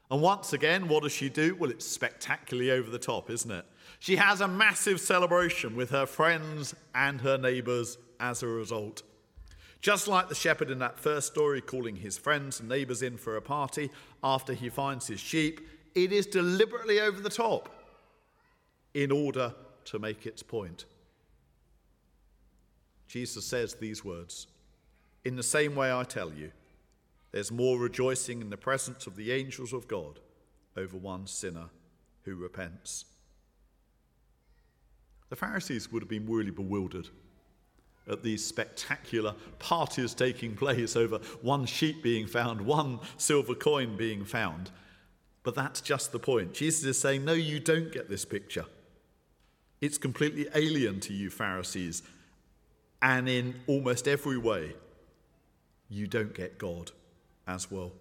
And 0.09 0.21
once 0.21 0.53
again, 0.53 0.87
what 0.87 1.03
does 1.03 1.11
she 1.11 1.27
do? 1.27 1.55
Well, 1.55 1.71
it's 1.71 1.85
spectacularly 1.85 2.71
over 2.71 2.89
the 2.89 2.99
top, 2.99 3.29
isn't 3.29 3.51
it? 3.51 3.65
She 3.99 4.15
has 4.17 4.41
a 4.41 4.47
massive 4.47 5.01
celebration 5.01 5.75
with 5.75 5.89
her 5.89 6.05
friends 6.05 6.75
and 6.93 7.19
her 7.21 7.37
neighbours 7.37 7.97
as 8.19 8.43
a 8.43 8.47
result. 8.47 9.03
Just 9.81 10.07
like 10.07 10.29
the 10.29 10.35
shepherd 10.35 10.71
in 10.71 10.79
that 10.79 10.99
first 10.99 11.27
story 11.27 11.59
calling 11.59 11.97
his 11.97 12.17
friends 12.17 12.59
and 12.59 12.69
neighbours 12.69 13.01
in 13.01 13.17
for 13.17 13.35
a 13.35 13.41
party 13.41 13.89
after 14.23 14.53
he 14.53 14.69
finds 14.69 15.07
his 15.07 15.19
sheep, 15.19 15.59
it 15.93 16.11
is 16.11 16.25
deliberately 16.25 17.01
over 17.01 17.19
the 17.19 17.29
top 17.29 17.69
in 18.93 19.11
order 19.11 19.53
to 19.85 19.99
make 19.99 20.25
its 20.25 20.41
point. 20.41 20.85
Jesus 23.07 23.45
says 23.45 23.73
these 23.73 24.05
words 24.05 24.47
In 25.25 25.35
the 25.35 25.43
same 25.43 25.75
way, 25.75 25.91
I 25.91 26.03
tell 26.03 26.31
you, 26.31 26.51
there's 27.31 27.51
more 27.51 27.77
rejoicing 27.77 28.41
in 28.41 28.49
the 28.49 28.57
presence 28.57 29.05
of 29.05 29.15
the 29.15 29.31
angels 29.31 29.73
of 29.73 29.87
God 29.87 30.19
over 30.77 30.97
one 30.97 31.27
sinner 31.27 31.69
who 32.23 32.35
repents. 32.35 33.05
The 35.29 35.35
Pharisees 35.35 35.91
would 35.91 36.03
have 36.03 36.09
been 36.09 36.29
really 36.29 36.51
bewildered 36.51 37.09
at 38.09 38.23
these 38.23 38.45
spectacular 38.45 39.33
parties 39.59 40.13
taking 40.13 40.55
place 40.55 40.95
over 40.95 41.19
one 41.41 41.65
sheep 41.65 42.03
being 42.03 42.27
found, 42.27 42.61
one 42.61 42.99
silver 43.17 43.55
coin 43.55 43.95
being 43.95 44.25
found. 44.25 44.71
But 45.43 45.55
that's 45.55 45.81
just 45.81 46.11
the 46.11 46.19
point. 46.19 46.53
Jesus 46.53 46.83
is 46.83 46.99
saying, 46.99 47.25
No, 47.25 47.33
you 47.33 47.59
don't 47.59 47.91
get 47.91 48.09
this 48.09 48.25
picture. 48.25 48.65
It's 49.81 49.97
completely 49.97 50.47
alien 50.55 50.99
to 51.01 51.13
you, 51.13 51.29
Pharisees. 51.29 52.03
And 53.01 53.27
in 53.27 53.55
almost 53.67 54.07
every 54.07 54.37
way, 54.37 54.73
you 55.89 56.07
don't 56.07 56.33
get 56.33 56.57
God 56.57 56.91
as 57.47 57.69
well. 57.69 57.91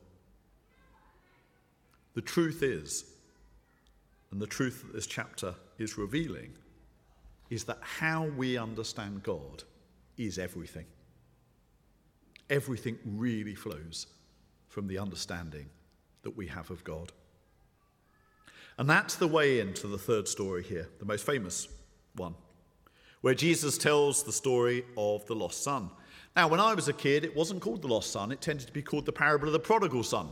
The 2.14 2.22
truth 2.22 2.62
is, 2.62 3.04
and 4.30 4.40
the 4.40 4.46
truth 4.46 4.82
that 4.82 4.92
this 4.92 5.06
chapter 5.06 5.54
is 5.78 5.98
revealing, 5.98 6.52
is 7.50 7.64
that 7.64 7.78
how 7.80 8.26
we 8.26 8.56
understand 8.56 9.22
God 9.24 9.64
is 10.16 10.38
everything. 10.38 10.86
Everything 12.50 12.98
really 13.04 13.54
flows 13.54 14.06
from 14.68 14.86
the 14.86 14.98
understanding 14.98 15.68
that 16.22 16.36
we 16.36 16.46
have 16.46 16.70
of 16.70 16.84
God. 16.84 17.12
And 18.78 18.88
that's 18.88 19.16
the 19.16 19.28
way 19.28 19.60
into 19.60 19.86
the 19.86 19.98
third 19.98 20.26
story 20.28 20.62
here, 20.62 20.88
the 20.98 21.04
most 21.04 21.26
famous 21.26 21.68
one, 22.16 22.34
where 23.20 23.34
Jesus 23.34 23.78
tells 23.78 24.22
the 24.22 24.32
story 24.32 24.84
of 24.96 25.26
the 25.26 25.34
lost 25.34 25.62
son. 25.62 25.90
Now, 26.34 26.48
when 26.48 26.60
I 26.60 26.74
was 26.74 26.88
a 26.88 26.94
kid, 26.94 27.24
it 27.24 27.36
wasn't 27.36 27.60
called 27.60 27.82
the 27.82 27.88
lost 27.88 28.10
son, 28.10 28.32
it 28.32 28.40
tended 28.40 28.66
to 28.66 28.72
be 28.72 28.82
called 28.82 29.04
the 29.04 29.12
parable 29.12 29.46
of 29.46 29.52
the 29.52 29.58
prodigal 29.58 30.02
son, 30.02 30.30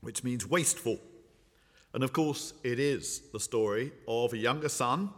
which 0.00 0.24
means 0.24 0.46
wasteful. 0.46 0.98
And 1.92 2.02
of 2.02 2.12
course, 2.12 2.54
it 2.64 2.78
is 2.78 3.22
the 3.32 3.40
story 3.40 3.92
of 4.06 4.32
a 4.32 4.38
younger 4.38 4.68
son 4.68 5.10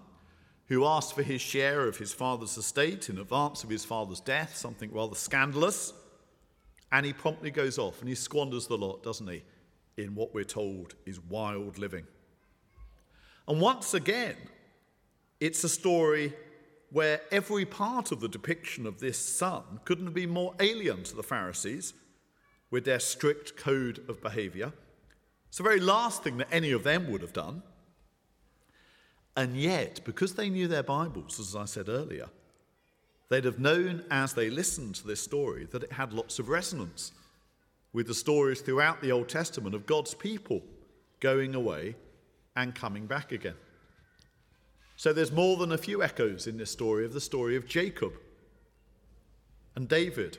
who 0.71 0.87
asked 0.87 1.15
for 1.15 1.25
his 1.25 1.41
share 1.41 1.89
of 1.89 1.99
his 1.99 2.13
father's 2.13 2.57
estate 2.57 3.09
in 3.11 3.19
advance 3.19 3.65
of 3.65 3.71
his 3.71 3.85
father's 3.85 4.21
death, 4.21 4.57
something 4.57 4.89
rather 4.93 5.17
scandalous. 5.17 5.93
And 6.93 7.05
he 7.05 7.13
promptly 7.13 7.51
goes 7.51 7.77
off 7.77 7.99
and 7.99 8.09
he 8.09 8.15
squanders 8.15 8.69
the 8.69 8.79
lot, 8.79 9.03
doesn't 9.03 9.27
he, 9.27 9.43
in 9.97 10.15
what 10.15 10.33
we're 10.33 10.45
told 10.45 10.95
is 11.05 11.19
wild 11.21 11.77
living. 11.77 12.07
And 13.49 13.61
once 13.61 13.95
again, 13.95 14.37
it's 15.41 15.65
a 15.65 15.69
story 15.69 16.33
where 16.91 17.21
every 17.33 17.65
part 17.65 18.13
of 18.13 18.21
the 18.21 18.29
depiction 18.29 18.87
of 18.87 19.01
this 19.01 19.19
son 19.19 19.81
couldn't 19.85 20.05
have 20.05 20.15
been 20.15 20.31
more 20.31 20.55
alien 20.61 21.03
to 21.03 21.17
the 21.17 21.23
Pharisees 21.25 21.95
with 22.71 22.85
their 22.85 23.01
strict 23.01 23.57
code 23.57 24.05
of 24.09 24.23
behavior. 24.23 24.73
It's 25.49 25.57
the 25.57 25.65
very 25.65 25.81
last 25.81 26.23
thing 26.23 26.37
that 26.37 26.49
any 26.53 26.71
of 26.71 26.85
them 26.85 27.11
would 27.11 27.23
have 27.23 27.33
done. 27.33 27.65
And 29.37 29.57
yet, 29.57 30.01
because 30.05 30.35
they 30.35 30.51
knew 30.51 30.69
their 30.69 30.83
Bibles, 30.83 31.39
as 31.39 31.55
I 31.55 31.65
said 31.65 31.89
earlier, 31.89 32.29
they'd 33.29 33.45
have 33.45 33.59
known 33.59 34.05
as 34.11 34.33
they 34.33 34.51
listened 34.51 34.97
to 34.97 35.07
this 35.07 35.23
story 35.23 35.67
that 35.71 35.85
it 35.85 35.93
had 35.93 36.13
lots 36.13 36.39
of 36.39 36.49
resonance 36.49 37.13
with 37.93 38.07
the 38.07 38.15
stories 38.15 38.61
throughout 38.61 39.01
the 39.01 39.13
Old 39.13 39.29
Testament 39.29 39.75
of 39.75 39.87
God's 39.87 40.15
people 40.15 40.63
going 41.21 41.55
away 41.55 41.95
and 42.57 42.75
coming 42.75 43.07
back 43.07 43.33
again. 43.33 43.55
So 44.97 45.13
there's 45.13 45.33
more 45.33 45.57
than 45.57 45.73
a 45.73 45.79
few 45.79 46.03
echoes 46.03 46.47
in 46.47 46.59
this 46.59 46.71
story 46.71 47.05
of 47.05 47.13
the 47.13 47.21
story 47.21 47.57
of 47.57 47.67
Jacob 47.67 48.13
and 49.75 49.89
David, 49.89 50.39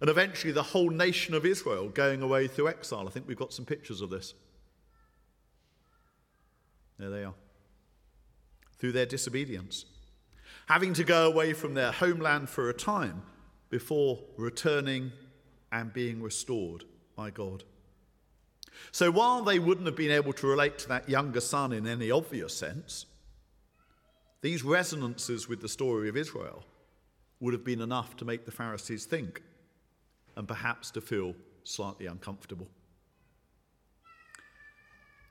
and 0.00 0.10
eventually 0.10 0.52
the 0.52 0.62
whole 0.62 0.90
nation 0.90 1.34
of 1.34 1.46
Israel 1.46 1.88
going 1.88 2.20
away 2.20 2.48
through 2.48 2.68
exile. 2.68 3.06
I 3.06 3.10
think 3.10 3.26
we've 3.26 3.36
got 3.36 3.52
some 3.52 3.64
pictures 3.64 4.00
of 4.00 4.10
this. 4.10 4.34
There 6.98 7.10
they 7.10 7.24
are. 7.24 7.34
Through 8.78 8.92
their 8.92 9.06
disobedience, 9.06 9.86
having 10.66 10.94
to 10.94 11.04
go 11.04 11.26
away 11.26 11.52
from 11.52 11.74
their 11.74 11.92
homeland 11.92 12.48
for 12.48 12.68
a 12.68 12.74
time 12.74 13.22
before 13.70 14.18
returning 14.36 15.12
and 15.72 15.92
being 15.92 16.22
restored 16.22 16.84
by 17.16 17.30
God. 17.30 17.64
So 18.92 19.10
while 19.10 19.42
they 19.42 19.58
wouldn't 19.58 19.86
have 19.86 19.96
been 19.96 20.10
able 20.10 20.32
to 20.34 20.46
relate 20.46 20.78
to 20.78 20.88
that 20.88 21.08
younger 21.08 21.40
son 21.40 21.72
in 21.72 21.86
any 21.86 22.10
obvious 22.10 22.56
sense, 22.56 23.06
these 24.42 24.62
resonances 24.62 25.48
with 25.48 25.60
the 25.62 25.68
story 25.68 26.08
of 26.08 26.16
Israel 26.16 26.64
would 27.40 27.54
have 27.54 27.64
been 27.64 27.80
enough 27.80 28.16
to 28.16 28.24
make 28.24 28.44
the 28.44 28.52
Pharisees 28.52 29.06
think 29.06 29.42
and 30.36 30.46
perhaps 30.46 30.90
to 30.92 31.00
feel 31.00 31.34
slightly 31.62 32.06
uncomfortable. 32.06 32.68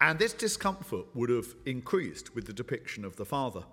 And 0.03 0.19
this 0.19 0.33
discomfort 0.33 1.05
would 1.13 1.29
have 1.29 1.55
increased 1.65 2.35
with 2.35 2.45
the 2.45 2.51
depiction 2.51 3.05
of 3.05 3.15
the 3.15 3.23
father. 3.23 3.63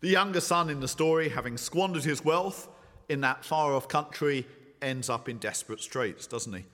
The 0.00 0.10
younger 0.10 0.42
son 0.42 0.68
in 0.68 0.80
the 0.80 0.86
story, 0.88 1.30
having 1.30 1.56
squandered 1.56 2.04
his 2.04 2.22
wealth 2.22 2.68
in 3.08 3.22
that 3.22 3.42
far 3.42 3.72
off 3.72 3.88
country, 3.88 4.46
ends 4.82 5.08
up 5.08 5.30
in 5.30 5.38
desperate 5.38 5.80
straits, 5.80 6.26
doesn't 6.26 6.52
he? 6.52 6.66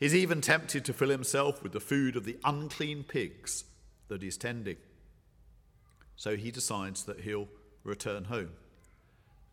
He's 0.00 0.12
even 0.12 0.40
tempted 0.40 0.84
to 0.86 0.92
fill 0.92 1.10
himself 1.10 1.62
with 1.62 1.70
the 1.70 1.78
food 1.78 2.16
of 2.16 2.24
the 2.24 2.36
unclean 2.44 3.04
pigs 3.04 3.62
that 4.08 4.22
he's 4.22 4.36
tending. 4.36 4.78
So 6.16 6.34
he 6.34 6.50
decides 6.50 7.04
that 7.04 7.20
he'll 7.20 7.46
return 7.84 8.24
home. 8.24 8.50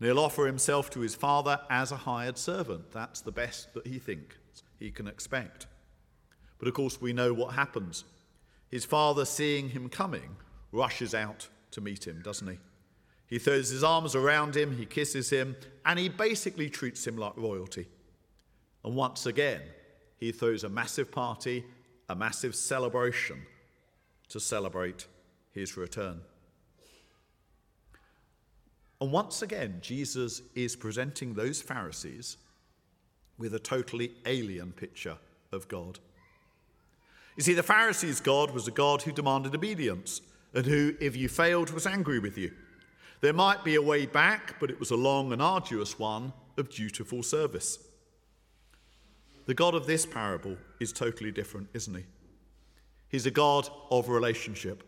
And 0.00 0.08
he'll 0.08 0.18
offer 0.18 0.46
himself 0.46 0.90
to 0.90 1.00
his 1.00 1.14
father 1.14 1.60
as 1.70 1.92
a 1.92 1.96
hired 1.96 2.38
servant. 2.38 2.90
That's 2.90 3.20
the 3.20 3.30
best 3.30 3.72
that 3.74 3.86
he 3.86 4.00
thinks 4.00 4.34
he 4.80 4.90
can 4.90 5.06
expect. 5.06 5.68
But 6.58 6.66
of 6.66 6.74
course, 6.74 7.00
we 7.00 7.12
know 7.12 7.32
what 7.32 7.54
happens. 7.54 8.02
His 8.72 8.86
father, 8.86 9.26
seeing 9.26 9.68
him 9.68 9.90
coming, 9.90 10.34
rushes 10.72 11.14
out 11.14 11.46
to 11.72 11.82
meet 11.82 12.06
him, 12.06 12.22
doesn't 12.24 12.48
he? 12.48 12.58
He 13.26 13.38
throws 13.38 13.68
his 13.68 13.84
arms 13.84 14.14
around 14.14 14.56
him, 14.56 14.76
he 14.76 14.86
kisses 14.86 15.28
him, 15.28 15.56
and 15.84 15.98
he 15.98 16.08
basically 16.08 16.70
treats 16.70 17.06
him 17.06 17.18
like 17.18 17.36
royalty. 17.36 17.86
And 18.82 18.96
once 18.96 19.26
again, 19.26 19.60
he 20.16 20.32
throws 20.32 20.64
a 20.64 20.70
massive 20.70 21.12
party, 21.12 21.64
a 22.08 22.14
massive 22.14 22.54
celebration 22.54 23.42
to 24.30 24.40
celebrate 24.40 25.06
his 25.52 25.76
return. 25.76 26.22
And 29.02 29.12
once 29.12 29.42
again, 29.42 29.80
Jesus 29.82 30.40
is 30.54 30.76
presenting 30.76 31.34
those 31.34 31.60
Pharisees 31.60 32.38
with 33.36 33.54
a 33.54 33.58
totally 33.58 34.12
alien 34.24 34.72
picture 34.72 35.18
of 35.52 35.68
God. 35.68 35.98
You 37.36 37.42
see, 37.42 37.54
the 37.54 37.62
Pharisees' 37.62 38.20
God 38.20 38.50
was 38.50 38.68
a 38.68 38.72
God 38.72 39.02
who 39.02 39.12
demanded 39.12 39.54
obedience, 39.54 40.20
and 40.54 40.66
who, 40.66 40.94
if 41.00 41.16
you 41.16 41.28
failed, 41.28 41.70
was 41.70 41.86
angry 41.86 42.18
with 42.18 42.36
you. 42.36 42.52
There 43.22 43.32
might 43.32 43.64
be 43.64 43.76
a 43.76 43.82
way 43.82 44.04
back, 44.04 44.58
but 44.60 44.70
it 44.70 44.78
was 44.78 44.90
a 44.90 44.96
long 44.96 45.32
and 45.32 45.40
arduous 45.40 45.98
one 45.98 46.32
of 46.58 46.68
dutiful 46.68 47.22
service. 47.22 47.78
The 49.46 49.54
God 49.54 49.74
of 49.74 49.86
this 49.86 50.04
parable 50.04 50.56
is 50.78 50.92
totally 50.92 51.32
different, 51.32 51.68
isn't 51.72 51.94
he? 51.94 52.04
He's 53.08 53.26
a 53.26 53.30
God 53.30 53.68
of 53.90 54.08
relationship. 54.08 54.82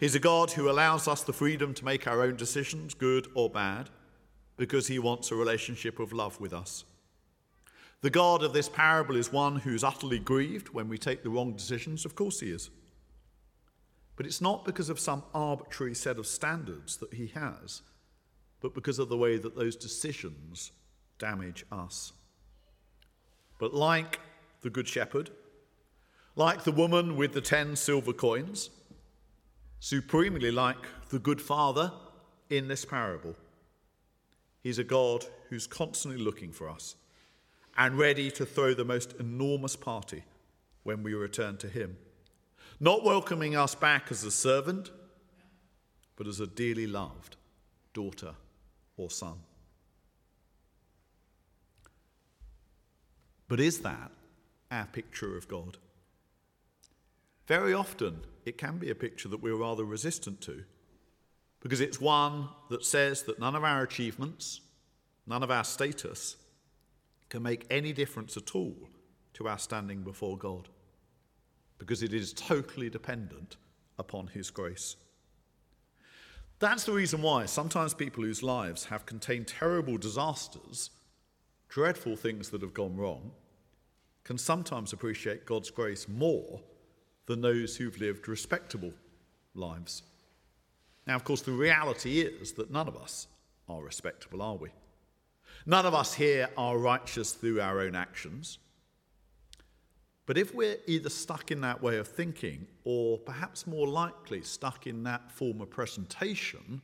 He's 0.00 0.14
a 0.14 0.20
God 0.20 0.50
who 0.52 0.68
allows 0.68 1.06
us 1.06 1.22
the 1.22 1.32
freedom 1.32 1.72
to 1.74 1.84
make 1.84 2.06
our 2.06 2.22
own 2.22 2.36
decisions, 2.36 2.94
good 2.94 3.28
or 3.34 3.48
bad, 3.48 3.90
because 4.56 4.88
he 4.88 4.98
wants 4.98 5.30
a 5.30 5.36
relationship 5.36 5.98
of 5.98 6.12
love 6.12 6.40
with 6.40 6.52
us. 6.52 6.84
The 8.04 8.10
God 8.10 8.42
of 8.42 8.52
this 8.52 8.68
parable 8.68 9.16
is 9.16 9.32
one 9.32 9.56
who's 9.56 9.82
utterly 9.82 10.18
grieved 10.18 10.68
when 10.68 10.90
we 10.90 10.98
take 10.98 11.22
the 11.22 11.30
wrong 11.30 11.54
decisions. 11.54 12.04
Of 12.04 12.14
course, 12.14 12.40
he 12.40 12.50
is. 12.50 12.68
But 14.14 14.26
it's 14.26 14.42
not 14.42 14.66
because 14.66 14.90
of 14.90 15.00
some 15.00 15.22
arbitrary 15.32 15.94
set 15.94 16.18
of 16.18 16.26
standards 16.26 16.98
that 16.98 17.14
he 17.14 17.28
has, 17.28 17.80
but 18.60 18.74
because 18.74 18.98
of 18.98 19.08
the 19.08 19.16
way 19.16 19.38
that 19.38 19.56
those 19.56 19.74
decisions 19.74 20.70
damage 21.18 21.64
us. 21.72 22.12
But 23.58 23.72
like 23.72 24.20
the 24.60 24.68
Good 24.68 24.86
Shepherd, 24.86 25.30
like 26.36 26.64
the 26.64 26.72
woman 26.72 27.16
with 27.16 27.32
the 27.32 27.40
ten 27.40 27.74
silver 27.74 28.12
coins, 28.12 28.68
supremely 29.80 30.50
like 30.50 30.84
the 31.08 31.18
Good 31.18 31.40
Father 31.40 31.90
in 32.50 32.68
this 32.68 32.84
parable, 32.84 33.34
he's 34.62 34.78
a 34.78 34.84
God 34.84 35.24
who's 35.48 35.66
constantly 35.66 36.22
looking 36.22 36.52
for 36.52 36.68
us 36.68 36.96
and 37.76 37.98
ready 37.98 38.30
to 38.30 38.46
throw 38.46 38.74
the 38.74 38.84
most 38.84 39.14
enormous 39.18 39.76
party 39.76 40.24
when 40.82 41.02
we 41.02 41.14
return 41.14 41.56
to 41.58 41.68
him 41.68 41.96
not 42.80 43.04
welcoming 43.04 43.56
us 43.56 43.74
back 43.74 44.10
as 44.10 44.24
a 44.24 44.30
servant, 44.30 44.90
but 46.16 46.26
as 46.26 46.40
a 46.40 46.46
dearly 46.46 46.86
loved 46.86 47.36
daughter 47.92 48.34
or 48.96 49.10
son. 49.10 49.38
But 53.48 53.60
is 53.60 53.80
that 53.80 54.10
our 54.70 54.86
picture 54.86 55.36
of 55.36 55.48
God? 55.48 55.78
Very 57.46 57.74
often, 57.74 58.20
it 58.44 58.58
can 58.58 58.78
be 58.78 58.90
a 58.90 58.94
picture 58.94 59.28
that 59.28 59.42
we're 59.42 59.56
rather 59.56 59.84
resistant 59.84 60.40
to, 60.42 60.64
because 61.60 61.80
it's 61.80 62.00
one 62.00 62.48
that 62.70 62.84
says 62.84 63.22
that 63.22 63.38
none 63.38 63.54
of 63.54 63.64
our 63.64 63.82
achievements, 63.82 64.60
none 65.26 65.42
of 65.42 65.50
our 65.50 65.64
status, 65.64 66.36
can 67.28 67.42
make 67.42 67.66
any 67.70 67.92
difference 67.92 68.36
at 68.36 68.54
all 68.54 68.76
to 69.34 69.48
our 69.48 69.58
standing 69.58 70.02
before 70.02 70.38
God 70.38 70.68
because 71.78 72.02
it 72.02 72.14
is 72.14 72.32
totally 72.32 72.88
dependent 72.88 73.56
upon 73.98 74.28
His 74.28 74.50
grace. 74.50 74.96
That's 76.58 76.84
the 76.84 76.92
reason 76.92 77.20
why 77.20 77.46
sometimes 77.46 77.94
people 77.94 78.24
whose 78.24 78.42
lives 78.42 78.86
have 78.86 79.06
contained 79.06 79.48
terrible 79.48 79.98
disasters, 79.98 80.90
dreadful 81.68 82.16
things 82.16 82.50
that 82.50 82.62
have 82.62 82.74
gone 82.74 82.96
wrong, 82.96 83.32
can 84.22 84.38
sometimes 84.38 84.92
appreciate 84.92 85.44
God's 85.44 85.70
grace 85.70 86.08
more 86.08 86.60
than 87.26 87.40
those 87.40 87.76
who've 87.76 88.00
lived 88.00 88.28
respectable 88.28 88.92
lives. 89.54 90.02
Now, 91.06 91.16
of 91.16 91.24
course, 91.24 91.42
the 91.42 91.52
reality 91.52 92.20
is 92.20 92.52
that 92.52 92.70
none 92.70 92.88
of 92.88 92.96
us 92.96 93.26
are 93.68 93.82
respectable, 93.82 94.40
are 94.40 94.56
we? 94.56 94.70
None 95.66 95.86
of 95.86 95.94
us 95.94 96.14
here 96.14 96.48
are 96.56 96.76
righteous 96.76 97.32
through 97.32 97.60
our 97.60 97.80
own 97.80 97.94
actions. 97.94 98.58
But 100.26 100.38
if 100.38 100.54
we're 100.54 100.78
either 100.86 101.10
stuck 101.10 101.50
in 101.50 101.60
that 101.62 101.82
way 101.82 101.98
of 101.98 102.08
thinking, 102.08 102.66
or 102.84 103.18
perhaps 103.18 103.66
more 103.66 103.86
likely 103.86 104.42
stuck 104.42 104.86
in 104.86 105.02
that 105.04 105.30
form 105.30 105.60
of 105.60 105.70
presentation 105.70 106.80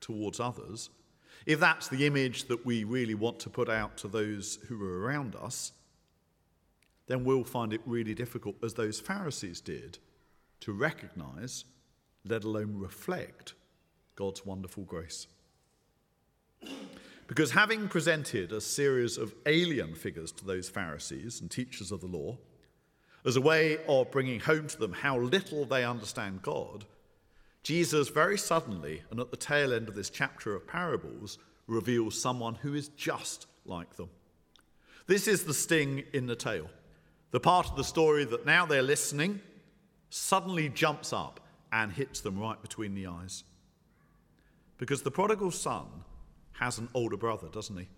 towards 0.00 0.40
others, 0.40 0.90
if 1.46 1.60
that's 1.60 1.88
the 1.88 2.06
image 2.06 2.44
that 2.44 2.64
we 2.64 2.84
really 2.84 3.14
want 3.14 3.40
to 3.40 3.50
put 3.50 3.68
out 3.68 3.96
to 3.98 4.08
those 4.08 4.58
who 4.68 4.82
are 4.84 5.00
around 5.00 5.36
us, 5.36 5.72
then 7.06 7.24
we'll 7.24 7.44
find 7.44 7.72
it 7.72 7.80
really 7.86 8.14
difficult, 8.14 8.56
as 8.62 8.74
those 8.74 9.00
Pharisees 9.00 9.60
did, 9.60 9.98
to 10.60 10.72
recognize, 10.72 11.64
let 12.24 12.44
alone 12.44 12.76
reflect, 12.76 13.54
God's 14.14 14.46
wonderful 14.46 14.84
grace. 14.84 15.26
Because 17.26 17.52
having 17.52 17.88
presented 17.88 18.52
a 18.52 18.60
series 18.60 19.16
of 19.16 19.34
alien 19.46 19.94
figures 19.94 20.32
to 20.32 20.44
those 20.44 20.68
Pharisees 20.68 21.40
and 21.40 21.50
teachers 21.50 21.92
of 21.92 22.00
the 22.00 22.06
law, 22.06 22.38
as 23.24 23.36
a 23.36 23.40
way 23.40 23.78
of 23.88 24.10
bringing 24.10 24.40
home 24.40 24.66
to 24.66 24.78
them 24.78 24.92
how 24.92 25.18
little 25.18 25.64
they 25.64 25.84
understand 25.84 26.42
God, 26.42 26.84
Jesus 27.62 28.08
very 28.08 28.36
suddenly, 28.36 29.02
and 29.10 29.20
at 29.20 29.30
the 29.30 29.36
tail 29.36 29.72
end 29.72 29.88
of 29.88 29.94
this 29.94 30.10
chapter 30.10 30.54
of 30.54 30.66
parables, 30.66 31.38
reveals 31.68 32.20
someone 32.20 32.56
who 32.56 32.74
is 32.74 32.88
just 32.88 33.46
like 33.64 33.94
them. 33.96 34.10
This 35.06 35.28
is 35.28 35.44
the 35.44 35.54
sting 35.54 36.02
in 36.12 36.26
the 36.26 36.36
tail, 36.36 36.68
the 37.30 37.40
part 37.40 37.70
of 37.70 37.76
the 37.76 37.84
story 37.84 38.24
that 38.24 38.44
now 38.44 38.66
they're 38.66 38.82
listening 38.82 39.40
suddenly 40.10 40.68
jumps 40.68 41.12
up 41.12 41.40
and 41.70 41.92
hits 41.92 42.20
them 42.20 42.38
right 42.38 42.60
between 42.60 42.94
the 42.94 43.06
eyes. 43.06 43.44
Because 44.78 45.02
the 45.02 45.10
prodigal 45.10 45.52
son 45.52 45.86
has 46.62 46.78
an 46.78 46.88
older 46.94 47.16
brother, 47.16 47.48
doesn't 47.48 47.76
he? 47.76 47.88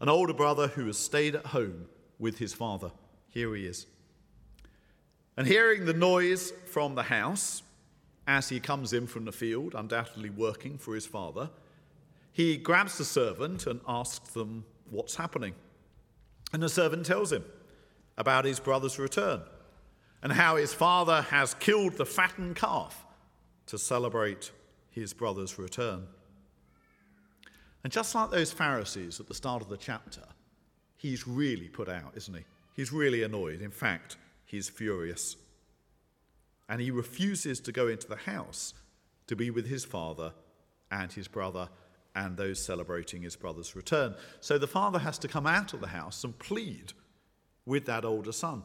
An 0.00 0.08
older 0.08 0.32
brother 0.32 0.68
who 0.68 0.86
has 0.86 0.96
stayed 0.96 1.34
at 1.34 1.46
home 1.46 1.86
with 2.20 2.38
his 2.38 2.52
father. 2.52 2.92
Here 3.28 3.52
he 3.56 3.66
is. 3.66 3.86
And 5.36 5.48
hearing 5.48 5.84
the 5.84 5.92
noise 5.92 6.52
from 6.66 6.94
the 6.94 7.02
house 7.02 7.64
as 8.28 8.48
he 8.48 8.60
comes 8.60 8.92
in 8.92 9.08
from 9.08 9.24
the 9.24 9.32
field, 9.32 9.74
undoubtedly 9.74 10.30
working 10.30 10.78
for 10.78 10.94
his 10.94 11.06
father, 11.06 11.50
he 12.30 12.56
grabs 12.56 12.98
the 12.98 13.04
servant 13.04 13.66
and 13.66 13.80
asks 13.88 14.30
them 14.30 14.64
what's 14.88 15.16
happening. 15.16 15.54
And 16.52 16.62
the 16.62 16.68
servant 16.68 17.04
tells 17.04 17.32
him 17.32 17.44
about 18.16 18.44
his 18.44 18.60
brother's 18.60 19.00
return 19.00 19.40
and 20.22 20.32
how 20.32 20.54
his 20.54 20.72
father 20.72 21.22
has 21.22 21.54
killed 21.54 21.94
the 21.94 22.06
fattened 22.06 22.54
calf 22.54 23.04
to 23.66 23.76
celebrate 23.76 24.52
his 24.90 25.12
brother's 25.12 25.58
return. 25.58 26.06
And 27.84 27.92
just 27.92 28.14
like 28.14 28.30
those 28.30 28.52
Pharisees 28.52 29.18
at 29.18 29.26
the 29.26 29.34
start 29.34 29.62
of 29.62 29.68
the 29.68 29.76
chapter, 29.76 30.22
he's 30.96 31.26
really 31.26 31.68
put 31.68 31.88
out, 31.88 32.12
isn't 32.16 32.34
he? 32.34 32.44
He's 32.74 32.92
really 32.92 33.22
annoyed. 33.22 33.60
In 33.60 33.70
fact, 33.70 34.16
he's 34.44 34.68
furious. 34.68 35.36
And 36.68 36.80
he 36.80 36.90
refuses 36.90 37.60
to 37.60 37.72
go 37.72 37.88
into 37.88 38.08
the 38.08 38.16
house 38.16 38.74
to 39.26 39.36
be 39.36 39.50
with 39.50 39.66
his 39.66 39.84
father 39.84 40.32
and 40.90 41.12
his 41.12 41.28
brother 41.28 41.68
and 42.14 42.36
those 42.36 42.64
celebrating 42.64 43.22
his 43.22 43.36
brother's 43.36 43.74
return. 43.74 44.14
So 44.40 44.58
the 44.58 44.66
father 44.66 44.98
has 44.98 45.18
to 45.18 45.28
come 45.28 45.46
out 45.46 45.72
of 45.72 45.80
the 45.80 45.88
house 45.88 46.24
and 46.24 46.38
plead 46.38 46.92
with 47.66 47.86
that 47.86 48.04
older 48.04 48.32
son. 48.32 48.62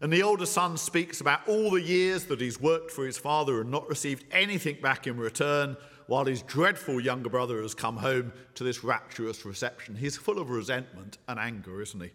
And 0.00 0.12
the 0.12 0.22
older 0.22 0.46
son 0.46 0.76
speaks 0.76 1.20
about 1.20 1.46
all 1.48 1.70
the 1.70 1.80
years 1.80 2.24
that 2.24 2.40
he's 2.40 2.60
worked 2.60 2.90
for 2.90 3.06
his 3.06 3.18
father 3.18 3.60
and 3.60 3.70
not 3.70 3.88
received 3.88 4.24
anything 4.32 4.78
back 4.82 5.06
in 5.06 5.16
return, 5.16 5.76
while 6.06 6.24
his 6.24 6.42
dreadful 6.42 7.00
younger 7.00 7.28
brother 7.28 7.62
has 7.62 7.74
come 7.74 7.96
home 7.96 8.32
to 8.54 8.64
this 8.64 8.84
rapturous 8.84 9.44
reception. 9.44 9.96
He's 9.96 10.16
full 10.16 10.38
of 10.38 10.50
resentment 10.50 11.18
and 11.28 11.38
anger, 11.38 11.80
isn't 11.80 12.00
he? 12.00 12.10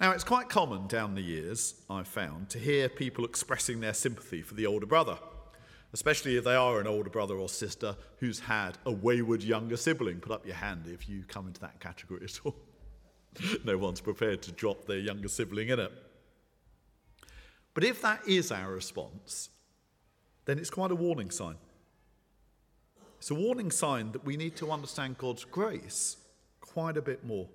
Now, 0.00 0.12
it's 0.12 0.24
quite 0.24 0.48
common 0.48 0.86
down 0.88 1.14
the 1.14 1.22
years, 1.22 1.74
I've 1.88 2.08
found, 2.08 2.50
to 2.50 2.58
hear 2.58 2.88
people 2.88 3.24
expressing 3.24 3.80
their 3.80 3.94
sympathy 3.94 4.42
for 4.42 4.54
the 4.54 4.66
older 4.66 4.84
brother, 4.84 5.18
especially 5.94 6.36
if 6.36 6.44
they 6.44 6.54
are 6.54 6.80
an 6.80 6.86
older 6.86 7.08
brother 7.08 7.36
or 7.36 7.48
sister 7.48 7.96
who's 8.18 8.40
had 8.40 8.76
a 8.84 8.92
wayward 8.92 9.42
younger 9.42 9.78
sibling. 9.78 10.20
Put 10.20 10.32
up 10.32 10.46
your 10.46 10.56
hand 10.56 10.84
if 10.86 11.08
you 11.08 11.24
come 11.26 11.46
into 11.46 11.60
that 11.62 11.80
category 11.80 12.20
at 12.24 12.38
all. 12.44 12.56
no 13.64 13.78
one's 13.78 14.00
prepared 14.00 14.42
to 14.42 14.52
drop 14.52 14.86
their 14.86 14.98
younger 14.98 15.28
sibling 15.28 15.68
in 15.70 15.80
it. 15.80 15.92
But 17.72 17.84
if 17.84 18.02
that 18.02 18.26
is 18.26 18.52
our 18.52 18.72
response, 18.72 19.50
then 20.44 20.58
it's 20.58 20.70
quite 20.70 20.90
a 20.90 20.94
warning 20.94 21.30
sign. 21.30 21.56
It's 23.26 23.32
a 23.32 23.34
warning 23.34 23.72
sign 23.72 24.12
that 24.12 24.24
we 24.24 24.36
need 24.36 24.54
to 24.58 24.70
understand 24.70 25.18
God's 25.18 25.44
grace 25.44 26.16
quite 26.60 26.96
a 26.96 27.02
bit 27.02 27.24
more. 27.26 27.48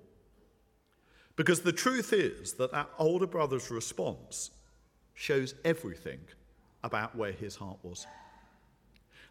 Because 1.34 1.62
the 1.62 1.72
truth 1.72 2.12
is 2.12 2.52
that 2.58 2.74
our 2.74 2.88
older 2.98 3.26
brother's 3.26 3.70
response 3.70 4.50
shows 5.14 5.54
everything 5.64 6.20
about 6.84 7.16
where 7.16 7.32
his 7.32 7.56
heart 7.56 7.78
was. 7.82 8.06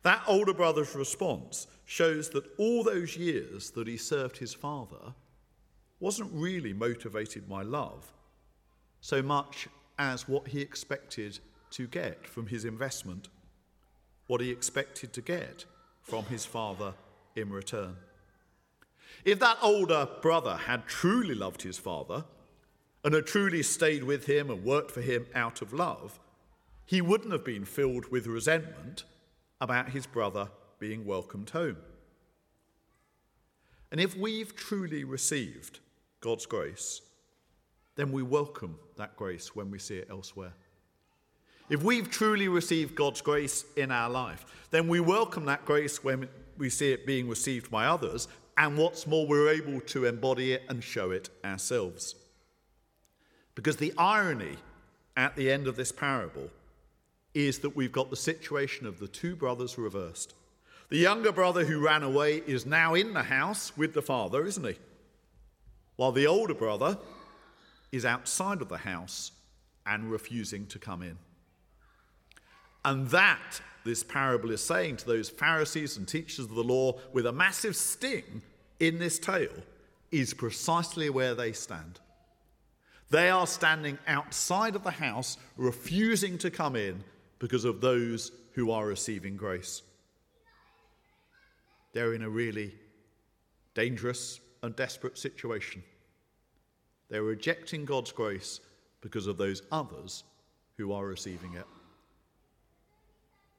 That 0.02 0.24
older 0.28 0.56
brother's 0.56 0.96
response 0.96 1.68
shows 1.86 2.30
that 2.30 2.50
all 2.58 2.84
those 2.84 3.16
years 3.16 3.70
that 3.76 3.88
he 3.88 3.98
served 3.98 4.38
his 4.38 4.56
father 4.56 5.14
wasn't 6.00 6.32
really 6.34 6.74
motivated 6.74 7.48
by 7.48 7.62
love 7.62 8.12
so 9.00 9.22
much 9.22 9.68
as 10.00 10.28
what 10.28 10.48
he 10.48 10.60
expected 10.60 11.38
to 11.70 11.86
get 11.86 12.26
from 12.26 12.48
his 12.48 12.66
investment, 12.66 13.28
what 14.26 14.42
he 14.42 14.50
expected 14.50 15.14
to 15.14 15.22
get 15.22 15.66
from 16.02 16.26
his 16.26 16.46
father 16.46 16.94
in 17.36 17.50
return. 17.50 17.96
If 19.24 19.40
that 19.40 19.58
older 19.62 20.08
brother 20.22 20.56
had 20.56 20.88
truly 20.88 21.36
loved 21.36 21.62
his 21.62 21.78
father 21.78 22.26
and 23.04 23.14
had 23.14 23.28
truly 23.28 23.64
stayed 23.64 24.04
with 24.04 24.26
him 24.26 24.50
and 24.50 24.64
worked 24.64 24.92
for 24.92 25.02
him 25.02 25.26
out 25.36 25.62
of 25.62 25.74
love, 25.74 26.20
he 26.86 27.02
wouldn't 27.02 27.32
have 27.32 27.46
been 27.46 27.66
filled 27.66 28.12
with 28.12 28.28
resentment 28.28 29.04
about 29.60 29.90
his 29.90 30.08
brother 30.08 30.50
being 30.80 31.06
welcomed 31.06 31.52
home. 31.52 31.78
And 33.92 34.00
if 34.00 34.18
we've 34.18 34.56
truly 34.56 35.04
received 35.04 35.80
God's 36.22 36.46
grace, 36.46 37.02
then 37.96 38.12
we 38.12 38.24
welcome 38.24 38.80
that 38.98 39.16
grace 39.16 39.56
when 39.56 39.70
we 39.70 39.78
see 39.78 39.98
it 39.98 40.08
elsewhere. 40.10 40.54
If 41.72 41.84
we've 41.84 42.12
truly 42.12 42.50
received 42.50 42.96
God's 42.96 43.22
grace 43.22 43.64
in 43.78 43.92
our 43.92 44.10
life, 44.10 44.46
then 44.72 44.90
we 44.90 45.00
welcome 45.00 45.46
that 45.46 45.64
grace 45.64 46.04
when 46.04 46.28
we 46.58 46.70
see 46.70 46.92
it 46.92 47.06
being 47.06 47.30
received 47.30 47.72
by 47.72 47.86
others, 47.86 48.28
and 48.58 48.78
what's 48.78 49.08
more, 49.08 49.26
we're 49.26 49.54
able 49.54 49.80
to 49.80 50.04
embody 50.04 50.52
it 50.52 50.64
and 50.68 50.84
show 50.84 51.12
it 51.12 51.30
ourselves. 51.46 52.16
Because 53.56 53.78
the 53.78 53.94
irony 53.98 54.58
at 55.16 55.38
the 55.38 55.50
end 55.50 55.66
of 55.66 55.78
this 55.78 55.94
parable 55.94 56.50
is 57.34 57.60
that 57.60 57.74
we've 57.74 57.94
got 57.94 58.10
the 58.10 58.18
situation 58.18 58.86
of 58.86 59.00
the 59.00 59.08
two 59.08 59.38
brothers 59.38 59.78
reversed. 59.78 60.34
The 60.90 60.98
younger 60.98 61.32
brother 61.32 61.64
who 61.64 61.80
ran 61.80 62.04
away 62.04 62.44
is 62.46 62.66
now 62.66 62.96
in 62.96 63.14
the 63.14 63.24
house 63.24 63.78
with 63.78 63.94
the 63.94 64.02
father, 64.02 64.46
isn't 64.46 64.68
he? 64.68 64.76
While 65.96 66.12
the 66.12 66.28
older 66.28 66.54
brother 66.54 66.98
is 67.94 68.04
outside 68.04 68.62
of 68.62 68.68
the 68.68 68.80
house 68.80 69.32
and 69.86 70.12
refusing 70.12 70.66
to 70.68 70.78
come 70.78 71.02
in. 71.02 71.18
And 72.84 73.08
that, 73.10 73.62
this 73.84 74.04
parable 74.04 74.52
is 74.52 74.62
saying 74.62 74.98
to 74.98 75.06
those 75.06 75.30
Pharisees 75.30 75.98
and 75.98 76.08
teachers 76.08 76.46
of 76.46 76.56
the 76.56 76.64
law 76.64 77.00
with 77.14 77.26
a 77.26 77.32
massive 77.32 77.76
sting 77.76 78.42
in 78.80 78.98
this 78.98 79.20
tale, 79.20 79.64
is 80.12 80.34
precisely 80.34 81.10
where 81.10 81.36
they 81.36 81.52
stand. 81.52 82.00
They 83.10 83.30
are 83.30 83.48
standing 83.48 83.98
outside 84.08 84.76
of 84.76 84.84
the 84.84 84.92
house, 84.92 85.38
refusing 85.58 86.38
to 86.40 86.50
come 86.50 86.76
in 86.76 87.04
because 87.40 87.66
of 87.66 87.82
those 87.82 88.32
who 88.54 88.72
are 88.72 88.86
receiving 88.86 89.36
grace. 89.36 89.82
They're 91.94 92.14
in 92.14 92.24
a 92.24 92.30
really 92.30 92.74
dangerous 93.74 94.40
and 94.64 94.76
desperate 94.76 95.18
situation. 95.18 95.84
They're 97.10 97.24
rejecting 97.24 97.84
God's 97.84 98.12
grace 98.12 98.62
because 99.02 99.28
of 99.28 99.38
those 99.38 99.64
others 99.72 100.24
who 100.78 100.94
are 100.94 101.06
receiving 101.06 101.54
it. 101.56 101.66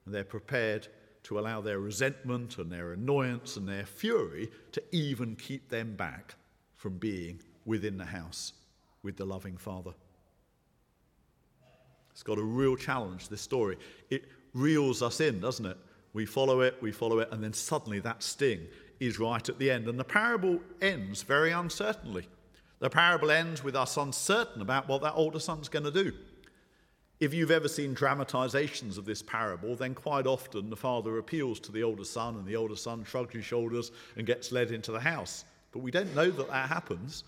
And 0.05 0.13
they're 0.13 0.23
prepared 0.23 0.87
to 1.23 1.39
allow 1.39 1.61
their 1.61 1.79
resentment 1.79 2.57
and 2.57 2.71
their 2.71 2.93
annoyance 2.93 3.55
and 3.57 3.67
their 3.67 3.85
fury 3.85 4.51
to 4.73 4.83
even 4.91 5.35
keep 5.35 5.69
them 5.69 5.95
back 5.95 6.35
from 6.75 6.97
being 6.97 7.39
within 7.65 7.97
the 7.97 8.05
house 8.05 8.53
with 9.03 9.15
the 9.15 9.25
loving 9.25 9.57
Father. 9.57 9.93
It's 12.11 12.23
got 12.23 12.37
a 12.37 12.43
real 12.43 12.75
challenge, 12.75 13.29
this 13.29 13.41
story. 13.41 13.77
It 14.09 14.25
reels 14.53 15.01
us 15.01 15.19
in, 15.19 15.39
doesn't 15.39 15.65
it? 15.65 15.77
We 16.13 16.25
follow 16.25 16.61
it, 16.61 16.75
we 16.81 16.91
follow 16.91 17.19
it, 17.19 17.29
and 17.31 17.43
then 17.43 17.53
suddenly 17.53 17.99
that 18.01 18.21
sting 18.21 18.67
is 18.99 19.17
right 19.17 19.47
at 19.47 19.57
the 19.57 19.71
end. 19.71 19.87
And 19.87 19.99
the 19.99 20.03
parable 20.03 20.59
ends 20.81 21.23
very 21.23 21.51
uncertainly. 21.51 22.27
The 22.79 22.89
parable 22.89 23.31
ends 23.31 23.63
with 23.63 23.75
us 23.75 23.97
uncertain 23.97 24.61
about 24.61 24.87
what 24.87 25.01
that 25.01 25.13
older 25.13 25.39
son's 25.39 25.69
going 25.69 25.85
to 25.85 25.91
do. 25.91 26.13
If 27.23 27.33
you've 27.33 27.51
ever 27.51 27.69
seen 27.69 27.93
dramatizations 27.93 28.97
of 28.97 29.05
this 29.05 29.21
parable, 29.21 29.77
then 29.77 29.95
quite 29.95 30.27
often 30.27 30.69
the 30.69 30.75
father 30.75 31.19
appeals 31.19 31.57
to 31.61 31.71
the 31.71 31.81
older 31.81 32.03
son, 32.03 32.35
and 32.35 32.45
the 32.45 32.57
older 32.57 32.75
son 32.75 33.05
shrugs 33.05 33.33
his 33.33 33.45
shoulders 33.45 33.93
and 34.17 34.27
gets 34.27 34.51
led 34.51 34.71
into 34.71 34.91
the 34.91 34.99
house. 34.99 35.45
But 35.71 35.79
we 35.79 35.89
don't 35.89 36.13
know 36.13 36.29
that 36.29 36.49
that 36.49 36.67
happens. 36.67 37.23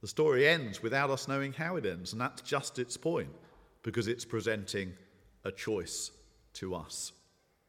The 0.00 0.08
story 0.08 0.48
ends 0.48 0.82
without 0.82 1.10
us 1.10 1.28
knowing 1.28 1.52
how 1.52 1.76
it 1.76 1.86
ends, 1.86 2.10
and 2.10 2.20
that's 2.20 2.42
just 2.42 2.80
its 2.80 2.96
point, 2.96 3.30
because 3.84 4.08
it's 4.08 4.24
presenting 4.24 4.92
a 5.44 5.52
choice 5.52 6.10
to 6.54 6.74
us 6.74 7.12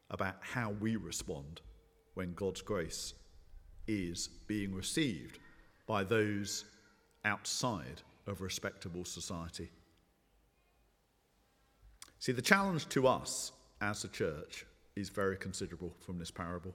about 0.10 0.38
how 0.42 0.72
we 0.72 0.96
respond 0.96 1.62
when 2.16 2.34
God's 2.34 2.64
grace 2.64 3.14
is 3.86 4.30
being 4.48 4.74
received 4.74 5.38
by 5.86 6.04
those 6.04 6.66
outside 7.24 8.02
of 8.26 8.42
respectable 8.42 9.06
society. 9.06 9.70
See, 12.26 12.32
the 12.32 12.42
challenge 12.42 12.90
to 12.90 13.06
us 13.06 13.52
as 13.82 14.04
a 14.04 14.08
church 14.08 14.66
is 14.96 15.10
very 15.10 15.38
considerable 15.38 15.94
from 16.00 16.18
this 16.18 16.32
parable, 16.32 16.74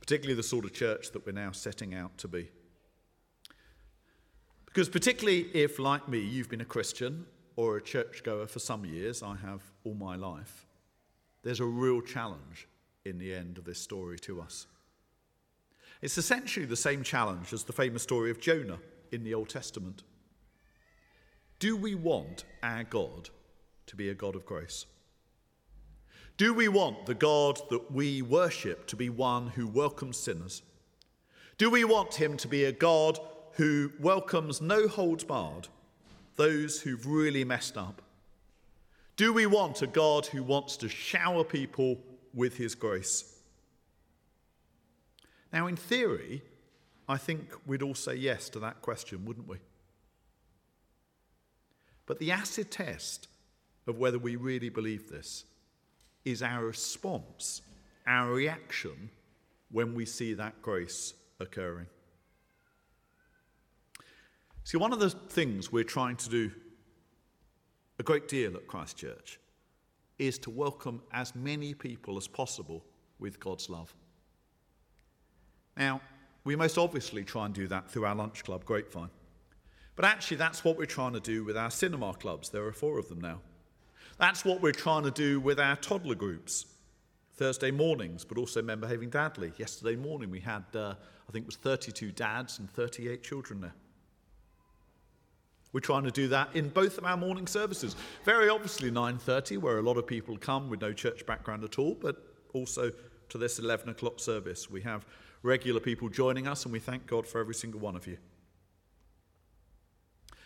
particularly 0.00 0.34
the 0.34 0.42
sort 0.42 0.66
of 0.66 0.74
church 0.74 1.12
that 1.12 1.24
we're 1.24 1.32
now 1.32 1.50
setting 1.52 1.94
out 1.94 2.18
to 2.18 2.28
be. 2.28 2.50
Because, 4.66 4.90
particularly 4.90 5.48
if, 5.54 5.78
like 5.78 6.10
me, 6.10 6.18
you've 6.18 6.50
been 6.50 6.60
a 6.60 6.66
Christian 6.66 7.24
or 7.56 7.78
a 7.78 7.82
churchgoer 7.82 8.46
for 8.46 8.58
some 8.58 8.84
years, 8.84 9.22
I 9.22 9.36
have 9.36 9.62
all 9.84 9.94
my 9.94 10.14
life, 10.14 10.66
there's 11.42 11.60
a 11.60 11.64
real 11.64 12.02
challenge 12.02 12.68
in 13.06 13.16
the 13.16 13.32
end 13.32 13.56
of 13.56 13.64
this 13.64 13.80
story 13.80 14.18
to 14.18 14.42
us. 14.42 14.66
It's 16.02 16.18
essentially 16.18 16.66
the 16.66 16.76
same 16.76 17.02
challenge 17.02 17.54
as 17.54 17.64
the 17.64 17.72
famous 17.72 18.02
story 18.02 18.30
of 18.30 18.42
Jonah 18.42 18.80
in 19.10 19.24
the 19.24 19.32
Old 19.32 19.48
Testament. 19.48 20.02
Do 21.60 21.78
we 21.78 21.94
want 21.94 22.44
our 22.62 22.84
God 22.84 23.30
to 23.86 23.96
be 23.96 24.08
a 24.08 24.14
God 24.14 24.36
of 24.36 24.46
grace? 24.46 24.86
Do 26.36 26.52
we 26.52 26.68
want 26.68 27.06
the 27.06 27.14
God 27.14 27.60
that 27.70 27.90
we 27.90 28.20
worship 28.20 28.86
to 28.88 28.96
be 28.96 29.08
one 29.08 29.48
who 29.48 29.66
welcomes 29.66 30.18
sinners? 30.18 30.62
Do 31.56 31.70
we 31.70 31.84
want 31.84 32.14
him 32.14 32.36
to 32.38 32.48
be 32.48 32.64
a 32.64 32.72
God 32.72 33.18
who 33.52 33.92
welcomes 33.98 34.60
no 34.60 34.86
holds 34.86 35.24
barred 35.24 35.68
those 36.36 36.82
who've 36.82 37.06
really 37.06 37.44
messed 37.44 37.78
up? 37.78 38.02
Do 39.16 39.32
we 39.32 39.46
want 39.46 39.80
a 39.80 39.86
God 39.86 40.26
who 40.26 40.42
wants 40.42 40.76
to 40.78 40.88
shower 40.88 41.42
people 41.42 41.98
with 42.34 42.58
his 42.58 42.74
grace? 42.74 43.34
Now, 45.52 45.66
in 45.66 45.76
theory, 45.76 46.42
I 47.08 47.16
think 47.16 47.54
we'd 47.66 47.82
all 47.82 47.94
say 47.94 48.14
yes 48.14 48.50
to 48.50 48.58
that 48.58 48.82
question, 48.82 49.24
wouldn't 49.24 49.48
we? 49.48 49.56
But 52.04 52.18
the 52.18 52.30
acid 52.30 52.70
test 52.70 53.28
of 53.86 53.98
whether 53.98 54.18
we 54.18 54.36
really 54.36 54.68
believe 54.68 55.08
this 55.08 55.44
is 56.24 56.42
our 56.42 56.64
response, 56.64 57.62
our 58.06 58.32
reaction 58.32 59.10
when 59.70 59.94
we 59.94 60.04
see 60.04 60.34
that 60.34 60.60
grace 60.60 61.14
occurring. 61.38 61.86
See, 64.64 64.76
one 64.76 64.92
of 64.92 64.98
the 64.98 65.10
things 65.10 65.70
we're 65.70 65.84
trying 65.84 66.16
to 66.16 66.28
do 66.28 66.50
a 67.98 68.02
great 68.02 68.28
deal 68.28 68.56
at 68.56 68.66
Christchurch 68.66 69.38
is 70.18 70.38
to 70.40 70.50
welcome 70.50 71.02
as 71.12 71.34
many 71.34 71.72
people 71.72 72.16
as 72.16 72.26
possible 72.26 72.84
with 73.18 73.38
God's 73.38 73.70
love. 73.70 73.94
Now, 75.76 76.00
we 76.44 76.56
most 76.56 76.78
obviously 76.78 77.24
try 77.24 77.46
and 77.46 77.54
do 77.54 77.66
that 77.68 77.90
through 77.90 78.06
our 78.06 78.14
lunch 78.14 78.44
club, 78.44 78.64
Grapevine. 78.64 79.10
But 79.94 80.04
actually, 80.04 80.36
that's 80.36 80.64
what 80.64 80.76
we're 80.76 80.86
trying 80.86 81.14
to 81.14 81.20
do 81.20 81.44
with 81.44 81.56
our 81.56 81.70
cinema 81.70 82.12
clubs. 82.14 82.50
There 82.50 82.64
are 82.66 82.72
four 82.72 82.98
of 82.98 83.08
them 83.08 83.20
now. 83.20 83.40
That's 84.18 84.44
what 84.44 84.62
we're 84.62 84.72
trying 84.72 85.04
to 85.04 85.10
do 85.10 85.40
with 85.40 85.60
our 85.60 85.76
toddler 85.76 86.14
groups. 86.14 86.66
Thursday 87.34 87.70
mornings, 87.70 88.24
but 88.24 88.38
also 88.38 88.62
Men 88.62 88.80
Behaving 88.80 89.10
Dadly. 89.10 89.56
Yesterday 89.58 89.94
morning, 89.94 90.30
we 90.30 90.40
had, 90.40 90.64
uh, 90.74 90.94
I 91.28 91.32
think 91.32 91.44
it 91.44 91.46
was 91.46 91.56
32 91.56 92.12
dads 92.12 92.58
and 92.58 92.70
38 92.70 93.22
children 93.22 93.60
there. 93.60 93.74
We're 95.72 95.80
trying 95.80 96.04
to 96.04 96.10
do 96.10 96.28
that 96.28 96.56
in 96.56 96.70
both 96.70 96.96
of 96.96 97.04
our 97.04 97.18
morning 97.18 97.46
services. 97.46 97.94
Very 98.24 98.48
obviously 98.48 98.90
9:30, 98.90 99.58
where 99.58 99.78
a 99.78 99.82
lot 99.82 99.98
of 99.98 100.06
people 100.06 100.38
come 100.38 100.70
with 100.70 100.80
no 100.80 100.94
church 100.94 101.26
background 101.26 101.64
at 101.64 101.78
all, 101.78 101.94
but 101.94 102.16
also 102.54 102.90
to 103.28 103.36
this 103.36 103.58
11 103.58 103.90
o'clock 103.90 104.18
service. 104.18 104.70
We 104.70 104.80
have 104.82 105.04
regular 105.42 105.80
people 105.80 106.08
joining 106.08 106.48
us, 106.48 106.64
and 106.64 106.72
we 106.72 106.80
thank 106.80 107.06
God 107.06 107.26
for 107.26 107.38
every 107.38 107.54
single 107.54 107.80
one 107.80 107.96
of 107.96 108.06
you. 108.06 108.16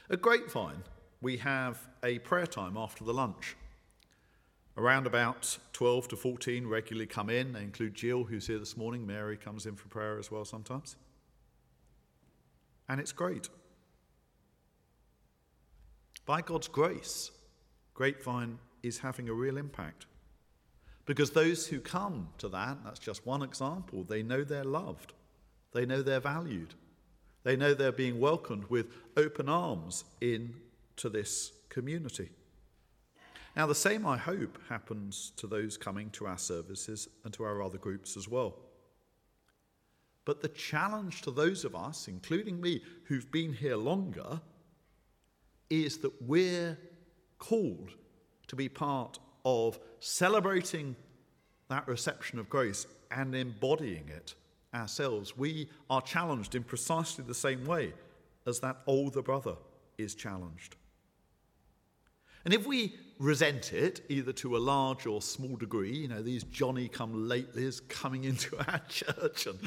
At 0.08 0.20
Grapevine, 0.20 0.82
we 1.20 1.36
have 1.38 1.88
a 2.02 2.18
prayer 2.20 2.46
time 2.46 2.76
after 2.76 3.04
the 3.04 3.12
lunch. 3.12 3.56
Around 4.76 5.06
about 5.06 5.58
12 5.72 6.08
to 6.08 6.16
14 6.16 6.66
regularly 6.66 7.06
come 7.06 7.28
in. 7.28 7.52
They 7.52 7.62
include 7.62 7.94
Jill, 7.94 8.24
who's 8.24 8.46
here 8.46 8.58
this 8.58 8.76
morning. 8.76 9.06
Mary 9.06 9.36
comes 9.36 9.66
in 9.66 9.76
for 9.76 9.88
prayer 9.88 10.18
as 10.18 10.30
well 10.30 10.44
sometimes. 10.44 10.96
And 12.88 13.00
it's 13.00 13.12
great. 13.12 13.48
By 16.24 16.40
God's 16.40 16.68
grace, 16.68 17.30
Grapevine 17.94 18.58
is 18.82 18.98
having 18.98 19.28
a 19.28 19.34
real 19.34 19.58
impact. 19.58 20.06
Because 21.04 21.32
those 21.32 21.66
who 21.66 21.80
come 21.80 22.28
to 22.38 22.48
that, 22.48 22.78
that's 22.84 23.00
just 23.00 23.26
one 23.26 23.42
example, 23.42 24.04
they 24.04 24.22
know 24.22 24.44
they're 24.44 24.64
loved, 24.64 25.12
they 25.72 25.84
know 25.84 26.02
they're 26.02 26.20
valued, 26.20 26.74
they 27.42 27.56
know 27.56 27.74
they're 27.74 27.90
being 27.90 28.20
welcomed 28.20 28.64
with 28.70 28.86
open 29.16 29.48
arms 29.48 30.04
into 31.00 31.08
this 31.08 31.52
community. 31.70 32.28
Now, 33.56 33.66
the 33.66 33.74
same, 33.74 34.06
I 34.06 34.18
hope, 34.18 34.58
happens 34.68 35.32
to 35.36 35.46
those 35.46 35.76
coming 35.76 36.10
to 36.10 36.26
our 36.26 36.38
services 36.38 37.08
and 37.24 37.32
to 37.34 37.44
our 37.44 37.62
other 37.62 37.78
groups 37.78 38.16
as 38.16 38.28
well. 38.28 38.54
But 40.26 40.42
the 40.42 40.48
challenge 40.48 41.22
to 41.22 41.30
those 41.30 41.64
of 41.64 41.74
us, 41.74 42.06
including 42.06 42.60
me, 42.60 42.82
who've 43.04 43.30
been 43.32 43.52
here 43.52 43.76
longer, 43.76 44.40
is 45.70 45.98
that 45.98 46.12
we're 46.22 46.76
called 47.38 47.92
to 48.48 48.56
be 48.56 48.68
part 48.68 49.18
of 49.44 49.78
celebrating 50.00 50.94
that 51.68 51.88
reception 51.88 52.38
of 52.38 52.50
grace 52.50 52.86
and 53.10 53.34
embodying 53.34 54.08
it 54.08 54.34
ourselves. 54.74 55.36
We 55.36 55.70
are 55.88 56.02
challenged 56.02 56.54
in 56.54 56.62
precisely 56.62 57.24
the 57.24 57.34
same 57.34 57.64
way 57.64 57.94
as 58.46 58.60
that 58.60 58.82
older 58.86 59.22
brother 59.22 59.56
is 59.96 60.14
challenged. 60.14 60.76
And 62.44 62.54
if 62.54 62.66
we 62.66 62.94
resent 63.18 63.74
it, 63.74 64.00
either 64.08 64.32
to 64.32 64.56
a 64.56 64.58
large 64.58 65.06
or 65.06 65.20
small 65.20 65.56
degree, 65.56 65.94
you 65.94 66.08
know, 66.08 66.22
these 66.22 66.42
Johnny 66.44 66.88
come 66.88 67.28
latelys 67.28 67.86
coming 67.88 68.24
into 68.30 68.56
our 68.70 68.80
church 68.88 69.46
and, 69.46 69.58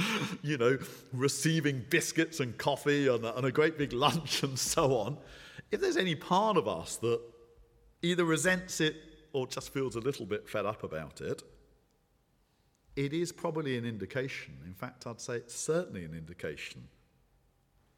you 0.41 0.57
know, 0.57 0.77
receiving 1.13 1.85
biscuits 1.89 2.39
and 2.39 2.57
coffee 2.57 3.07
and 3.07 3.23
and 3.23 3.45
a 3.45 3.51
great 3.51 3.77
big 3.77 3.93
lunch 3.93 4.43
and 4.43 4.57
so 4.57 4.97
on, 4.97 5.17
if 5.71 5.81
there's 5.81 5.97
any 5.97 6.15
part 6.15 6.57
of 6.57 6.67
us 6.67 6.97
that 6.97 7.19
either 8.01 8.25
resents 8.25 8.81
it 8.81 8.95
or 9.33 9.47
just 9.47 9.73
feels 9.73 9.95
a 9.95 9.99
little 9.99 10.25
bit 10.25 10.47
fed 10.47 10.65
up 10.65 10.83
about 10.83 11.21
it, 11.21 11.41
it 12.95 13.13
is 13.13 13.31
probably 13.31 13.77
an 13.77 13.85
indication, 13.85 14.55
in 14.65 14.73
fact, 14.73 15.07
I'd 15.07 15.19
say 15.19 15.37
it's 15.37 15.55
certainly 15.55 16.05
an 16.05 16.13
indication, 16.13 16.87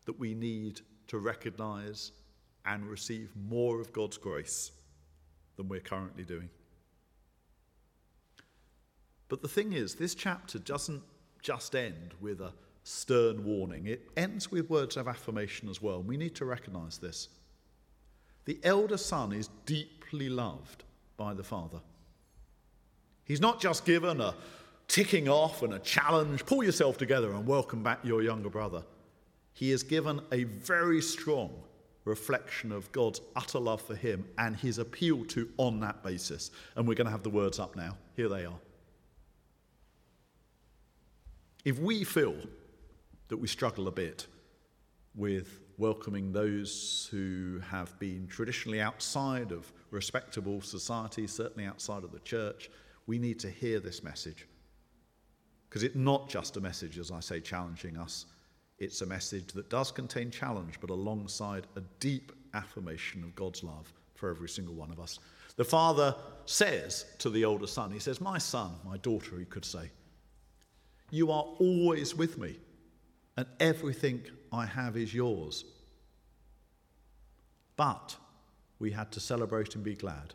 that 0.05 0.17
we 0.17 0.33
need 0.33 0.81
to 1.07 1.17
recognize 1.17 2.11
and 2.65 2.87
receive 2.87 3.31
more 3.49 3.79
of 3.79 3.93
God's 3.93 4.17
grace 4.17 4.71
than 5.57 5.67
we're 5.67 5.79
currently 5.79 6.23
doing. 6.23 6.49
But 9.27 9.41
the 9.41 9.47
thing 9.47 9.73
is, 9.73 9.95
this 9.95 10.15
chapter 10.15 10.59
doesn't 10.59 11.03
just 11.41 11.75
end 11.75 12.13
with 12.19 12.41
a 12.41 12.53
stern 12.83 13.43
warning, 13.43 13.87
it 13.87 14.09
ends 14.15 14.51
with 14.51 14.69
words 14.69 14.95
of 14.97 15.07
affirmation 15.07 15.69
as 15.69 15.81
well. 15.81 16.01
We 16.01 16.17
need 16.17 16.35
to 16.35 16.45
recognize 16.45 16.99
this. 16.99 17.29
The 18.45 18.59
elder 18.63 18.97
son 18.97 19.33
is 19.33 19.49
deeply 19.65 20.29
loved 20.29 20.83
by 21.17 21.33
the 21.33 21.43
father. 21.43 21.79
He's 23.23 23.41
not 23.41 23.59
just 23.59 23.85
given 23.85 24.21
a 24.21 24.35
ticking 24.87 25.27
off 25.27 25.63
and 25.63 25.73
a 25.73 25.79
challenge, 25.79 26.45
pull 26.45 26.63
yourself 26.63 26.97
together 26.97 27.31
and 27.31 27.47
welcome 27.47 27.81
back 27.81 27.99
your 28.03 28.21
younger 28.21 28.49
brother. 28.49 28.83
He 29.53 29.71
is 29.71 29.81
given 29.81 30.21
a 30.31 30.43
very 30.43 31.01
strong 31.01 31.63
reflection 32.05 32.71
of 32.71 32.91
God's 32.91 33.19
utter 33.35 33.59
love 33.59 33.81
for 33.81 33.95
him 33.95 34.25
and 34.37 34.55
his 34.55 34.77
appeal 34.77 35.25
to 35.25 35.49
on 35.57 35.79
that 35.81 36.03
basis. 36.03 36.51
And 36.75 36.87
we're 36.87 36.95
going 36.95 37.05
to 37.05 37.11
have 37.11 37.23
the 37.23 37.29
words 37.29 37.59
up 37.59 37.75
now. 37.75 37.97
Here 38.15 38.29
they 38.29 38.45
are. 38.45 38.59
If 41.65 41.79
we 41.79 42.03
feel 42.03 42.35
that 43.27 43.37
we 43.37 43.47
struggle 43.47 43.87
a 43.87 43.91
bit 43.91 44.27
with 45.15 45.59
welcoming 45.77 46.31
those 46.31 47.09
who 47.11 47.59
have 47.69 47.97
been 47.99 48.27
traditionally 48.27 48.79
outside 48.79 49.51
of 49.51 49.71
respectable 49.89 50.61
society, 50.61 51.25
certainly 51.25 51.65
outside 51.65 52.03
of 52.03 52.11
the 52.11 52.19
church, 52.19 52.69
we 53.07 53.17
need 53.17 53.39
to 53.39 53.49
hear 53.49 53.79
this 53.79 54.03
message. 54.03 54.47
Because 55.67 55.83
it's 55.83 55.95
not 55.95 56.29
just 56.29 56.55
a 56.55 56.61
message, 56.61 56.99
as 56.99 57.11
I 57.11 57.19
say, 57.19 57.39
challenging 57.39 57.97
us, 57.97 58.27
it's 58.79 59.01
a 59.01 59.05
message 59.05 59.47
that 59.53 59.69
does 59.69 59.91
contain 59.91 60.31
challenge, 60.31 60.79
but 60.81 60.89
alongside 60.89 61.67
a 61.75 61.81
deep 61.99 62.31
affirmation 62.53 63.23
of 63.23 63.35
God's 63.35 63.63
love 63.63 63.91
for 64.15 64.29
every 64.29 64.49
single 64.49 64.75
one 64.75 64.91
of 64.91 64.99
us. 64.99 65.19
The 65.55 65.65
father 65.65 66.15
says 66.45 67.05
to 67.19 67.29
the 67.29 67.45
older 67.45 67.67
son, 67.67 67.91
he 67.91 67.99
says, 67.99 68.19
My 68.19 68.37
son, 68.37 68.71
my 68.83 68.97
daughter, 68.97 69.37
he 69.37 69.45
could 69.45 69.65
say, 69.65 69.89
you 71.11 71.31
are 71.31 71.45
always 71.59 72.15
with 72.15 72.37
me, 72.37 72.57
and 73.37 73.47
everything 73.59 74.23
I 74.51 74.65
have 74.65 74.97
is 74.97 75.13
yours. 75.13 75.65
But 77.75 78.15
we 78.79 78.91
had 78.91 79.11
to 79.13 79.19
celebrate 79.19 79.75
and 79.75 79.83
be 79.83 79.95
glad 79.95 80.33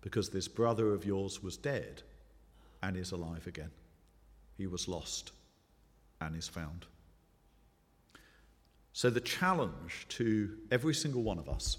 because 0.00 0.28
this 0.28 0.48
brother 0.48 0.92
of 0.92 1.04
yours 1.04 1.42
was 1.42 1.56
dead 1.56 2.02
and 2.82 2.96
is 2.96 3.12
alive 3.12 3.46
again. 3.46 3.70
He 4.58 4.66
was 4.66 4.88
lost 4.88 5.32
and 6.20 6.36
is 6.36 6.48
found. 6.48 6.86
So, 8.92 9.08
the 9.08 9.20
challenge 9.20 10.06
to 10.10 10.50
every 10.70 10.94
single 10.94 11.22
one 11.22 11.38
of 11.38 11.48
us 11.48 11.78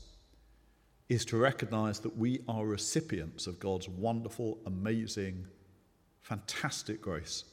is 1.10 1.26
to 1.26 1.38
recognize 1.38 2.00
that 2.00 2.18
we 2.18 2.40
are 2.48 2.66
recipients 2.66 3.46
of 3.46 3.60
God's 3.60 3.88
wonderful, 3.88 4.58
amazing, 4.66 5.46
fantastic 6.22 7.02
grace. 7.02 7.44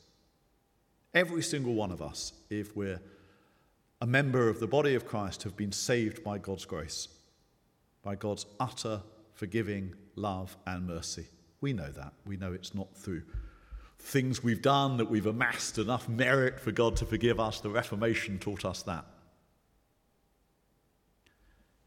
Every 1.12 1.42
single 1.42 1.74
one 1.74 1.90
of 1.90 2.00
us, 2.00 2.32
if 2.48 2.74
we're 2.76 3.00
a 4.00 4.06
member 4.06 4.48
of 4.48 4.60
the 4.60 4.66
body 4.66 4.94
of 4.94 5.06
Christ, 5.06 5.42
have 5.42 5.56
been 5.56 5.72
saved 5.72 6.24
by 6.24 6.38
God's 6.38 6.64
grace, 6.64 7.08
by 8.02 8.14
God's 8.14 8.46
utter, 8.58 9.02
forgiving 9.34 9.94
love 10.16 10.56
and 10.66 10.86
mercy. 10.86 11.26
We 11.60 11.74
know 11.74 11.90
that. 11.90 12.14
We 12.24 12.38
know 12.38 12.52
it's 12.52 12.74
not 12.74 12.96
through 12.96 13.22
things 13.98 14.42
we've 14.42 14.62
done 14.62 14.96
that 14.96 15.10
we've 15.10 15.26
amassed 15.26 15.76
enough 15.76 16.08
merit 16.08 16.58
for 16.58 16.72
God 16.72 16.96
to 16.96 17.04
forgive 17.04 17.38
us. 17.38 17.60
The 17.60 17.68
Reformation 17.68 18.38
taught 18.38 18.64
us 18.64 18.82
that. 18.84 19.04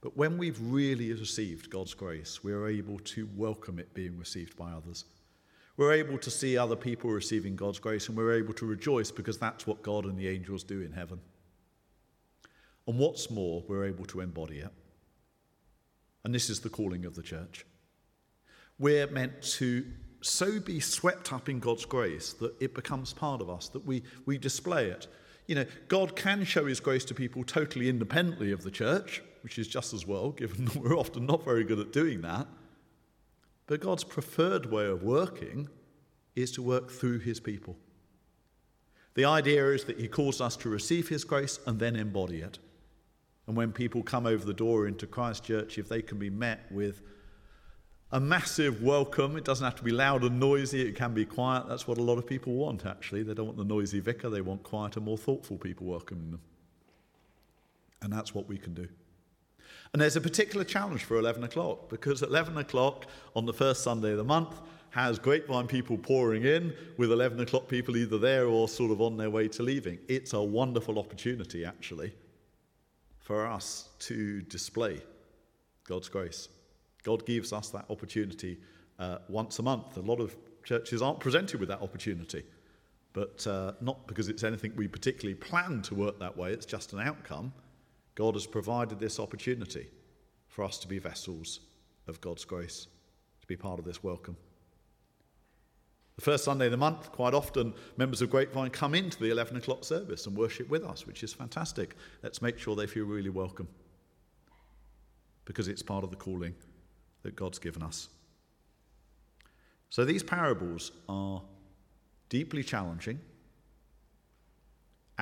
But 0.04 0.18
when 0.18 0.38
we've 0.38 0.60
really 0.62 1.14
received 1.14 1.70
God's 1.70 1.94
grace, 1.94 2.44
we 2.44 2.52
are 2.52 2.68
able 2.68 3.00
to 3.00 3.30
welcome 3.38 3.80
it 3.80 3.94
being 3.94 4.20
received 4.20 4.58
by 4.58 4.70
others. 4.74 5.06
We're 5.78 5.94
able 5.94 6.18
to 6.18 6.30
see 6.30 6.58
other 6.58 6.76
people 6.76 7.10
receiving 7.10 7.56
God's 7.56 7.80
grace 7.80 8.10
and 8.10 8.18
we're 8.18 8.34
able 8.34 8.54
to 8.56 8.66
rejoice 8.66 9.12
because 9.12 9.38
that's 9.38 9.66
what 9.66 9.82
God 9.82 10.04
and 10.04 10.18
the 10.18 10.28
angels 10.28 10.66
do 10.66 10.82
in 10.82 10.92
heaven. 10.92 11.22
And 12.86 13.00
what's 13.00 13.32
more, 13.32 13.64
we're 13.70 13.86
able 13.86 14.04
to 14.08 14.20
embody 14.20 14.60
it. 14.60 14.74
And 16.26 16.36
this 16.36 16.50
is 16.50 16.60
the 16.60 16.70
calling 16.70 17.06
of 17.06 17.16
the 17.16 17.24
church. 17.24 17.66
We're 18.78 19.08
meant 19.08 19.42
to 19.42 19.86
so 20.20 20.60
be 20.60 20.82
swept 20.82 21.32
up 21.32 21.48
in 21.48 21.62
God's 21.62 21.86
grace 21.86 22.34
that 22.34 22.62
it 22.62 22.76
becomes 22.76 23.14
part 23.14 23.40
of 23.40 23.50
us, 23.50 23.70
that 23.70 23.86
we, 23.86 24.04
we 24.26 24.38
display 24.38 24.88
it. 24.88 25.08
You 25.48 25.56
know, 25.56 25.66
God 25.88 26.18
can 26.18 26.44
show 26.44 26.66
his 26.66 26.82
grace 26.82 27.06
to 27.06 27.14
people 27.14 27.46
totally 27.46 27.88
independently 27.88 28.52
of 28.52 28.64
the 28.64 28.72
church, 28.72 29.22
which 29.44 29.60
is 29.60 29.68
just 29.68 29.94
as 29.94 30.08
well, 30.08 30.32
given 30.32 30.66
that 30.66 30.76
we're 30.82 30.98
often 30.98 31.26
not 31.26 31.44
very 31.44 31.64
good 31.64 31.80
at 31.80 31.92
doing 31.92 32.22
that. 32.22 32.48
But 33.68 33.82
God's 33.82 34.04
preferred 34.04 34.72
way 34.72 34.86
of 34.86 35.04
working 35.04 35.70
is 36.36 36.52
to 36.54 36.62
work 36.62 36.90
through 36.90 37.20
his 37.20 37.40
people. 37.40 37.76
The 39.16 39.26
idea 39.26 39.68
is 39.72 39.84
that 39.86 40.00
he 40.00 40.08
calls 40.08 40.42
us 40.42 40.56
to 40.58 40.70
receive 40.70 41.10
his 41.10 41.24
grace 41.24 41.60
and 41.68 41.80
then 41.80 41.96
embody 41.96 42.42
it. 42.42 42.58
And 43.46 43.56
when 43.56 43.72
people 43.72 44.02
come 44.02 44.26
over 44.26 44.44
the 44.44 44.54
door 44.54 44.88
into 44.88 45.06
Christ 45.06 45.44
Church, 45.44 45.78
if 45.78 45.88
they 45.90 46.02
can 46.02 46.18
be 46.18 46.30
met 46.30 46.72
with 46.72 47.02
a 48.12 48.20
massive 48.20 48.82
welcome, 48.82 49.36
it 49.38 49.44
doesn't 49.44 49.66
have 49.66 49.76
to 49.76 49.84
be 49.84 49.92
loud 49.92 50.24
and 50.24 50.40
noisy, 50.40 50.82
it 50.88 50.96
can 50.96 51.14
be 51.14 51.26
quiet. 51.26 51.68
That's 51.68 51.88
what 51.88 51.98
a 51.98 52.04
lot 52.04 52.18
of 52.18 52.26
people 52.26 52.54
want, 52.54 52.86
actually. 52.86 53.24
They 53.24 53.34
don't 53.34 53.48
want 53.48 53.58
the 53.58 53.66
noisy 53.66 54.00
vicar, 54.00 54.30
they 54.30 54.42
want 54.42 54.64
quieter, 54.64 55.02
more 55.02 55.18
thoughtful 55.18 55.58
people 55.58 55.88
welcoming 55.88 56.32
them. 56.32 56.42
And 58.02 58.12
that's 58.12 58.34
what 58.34 58.48
we 58.48 58.58
can 58.58 58.74
do. 58.74 58.88
And 59.94 60.02
there's 60.02 60.16
a 60.16 60.22
particular 60.22 60.66
challenge 60.66 61.04
for 61.04 61.18
11 61.20 61.44
o'clock 61.44 61.88
because 61.90 62.24
11 62.24 62.58
o'clock 62.58 63.06
on 63.36 63.46
the 63.46 63.54
first 63.54 63.84
Sunday 63.84 64.12
of 64.12 64.18
the 64.18 64.24
month 64.24 64.60
has 64.90 65.20
grapevine 65.20 65.68
people 65.68 66.00
pouring 66.00 66.46
in 66.46 66.74
with 66.98 67.12
11 67.12 67.40
o'clock 67.40 67.68
people 67.68 67.96
either 67.96 68.18
there 68.18 68.48
or 68.48 68.68
sort 68.68 68.90
of 68.90 69.02
on 69.02 69.18
their 69.18 69.30
way 69.30 69.48
to 69.48 69.62
leaving. 69.62 70.00
It's 70.08 70.34
a 70.34 70.42
wonderful 70.42 70.98
opportunity, 70.98 71.64
actually, 71.64 72.12
for 73.20 73.46
us 73.46 73.90
to 74.00 74.42
display 74.42 75.00
God's 75.88 76.10
grace. 76.10 76.50
God 77.04 77.24
gives 77.28 77.54
us 77.54 77.70
that 77.70 77.86
opportunity 77.92 78.58
uh, 78.98 79.20
once 79.30 79.60
a 79.60 79.64
month. 79.64 79.98
A 79.98 80.02
lot 80.02 80.20
of 80.20 80.36
churches 80.64 81.04
aren't 81.04 81.20
presented 81.20 81.60
with 81.60 81.70
that 81.70 81.82
opportunity, 81.82 82.44
but 83.14 83.46
uh, 83.46 83.74
not 83.80 84.08
because 84.08 84.28
it's 84.28 84.44
anything 84.44 84.74
we 84.76 84.88
particularly 84.88 85.36
plan 85.36 85.84
to 85.84 85.94
work 85.94 86.18
that 86.20 86.36
way, 86.36 86.52
it's 86.52 86.66
just 86.66 86.94
an 86.94 87.00
outcome. 87.00 87.54
God 88.16 88.36
has 88.36 88.46
provided 88.46 89.00
this 89.00 89.20
opportunity 89.20 89.88
for 90.48 90.64
us 90.64 90.78
to 90.80 90.88
be 90.88 91.00
vessels 91.00 91.62
of 92.08 92.22
God's 92.22 92.46
grace, 92.46 92.88
to 93.42 93.48
be 93.48 93.56
part 93.56 93.80
of 93.80 93.86
this 93.86 94.04
welcome. 94.04 94.38
The 96.16 96.22
first 96.22 96.44
Sunday 96.44 96.66
of 96.66 96.72
the 96.72 96.78
month, 96.78 97.12
quite 97.12 97.34
often, 97.34 97.74
members 97.98 98.22
of 98.22 98.30
Grapevine 98.30 98.70
come 98.70 98.94
into 98.94 99.20
the 99.20 99.32
11 99.32 99.58
o'clock 99.58 99.84
service 99.84 100.28
and 100.28 100.38
worship 100.38 100.70
with 100.70 100.84
us, 100.84 101.08
which 101.08 101.24
is 101.24 101.34
fantastic. 101.34 101.96
Let's 102.22 102.42
make 102.42 102.60
sure 102.60 102.76
they 102.76 102.86
feel 102.86 103.06
really 103.06 103.32
welcome 103.32 103.68
because 105.46 105.68
it's 105.68 105.82
part 105.82 106.04
of 106.04 106.12
the 106.12 106.16
calling 106.16 106.54
that 107.24 107.36
God's 107.36 107.58
given 107.58 107.82
us. 107.82 108.10
So 109.90 110.06
these 110.06 110.24
parables 110.24 110.92
are 111.10 111.42
deeply 112.30 112.64
challenging 112.64 113.20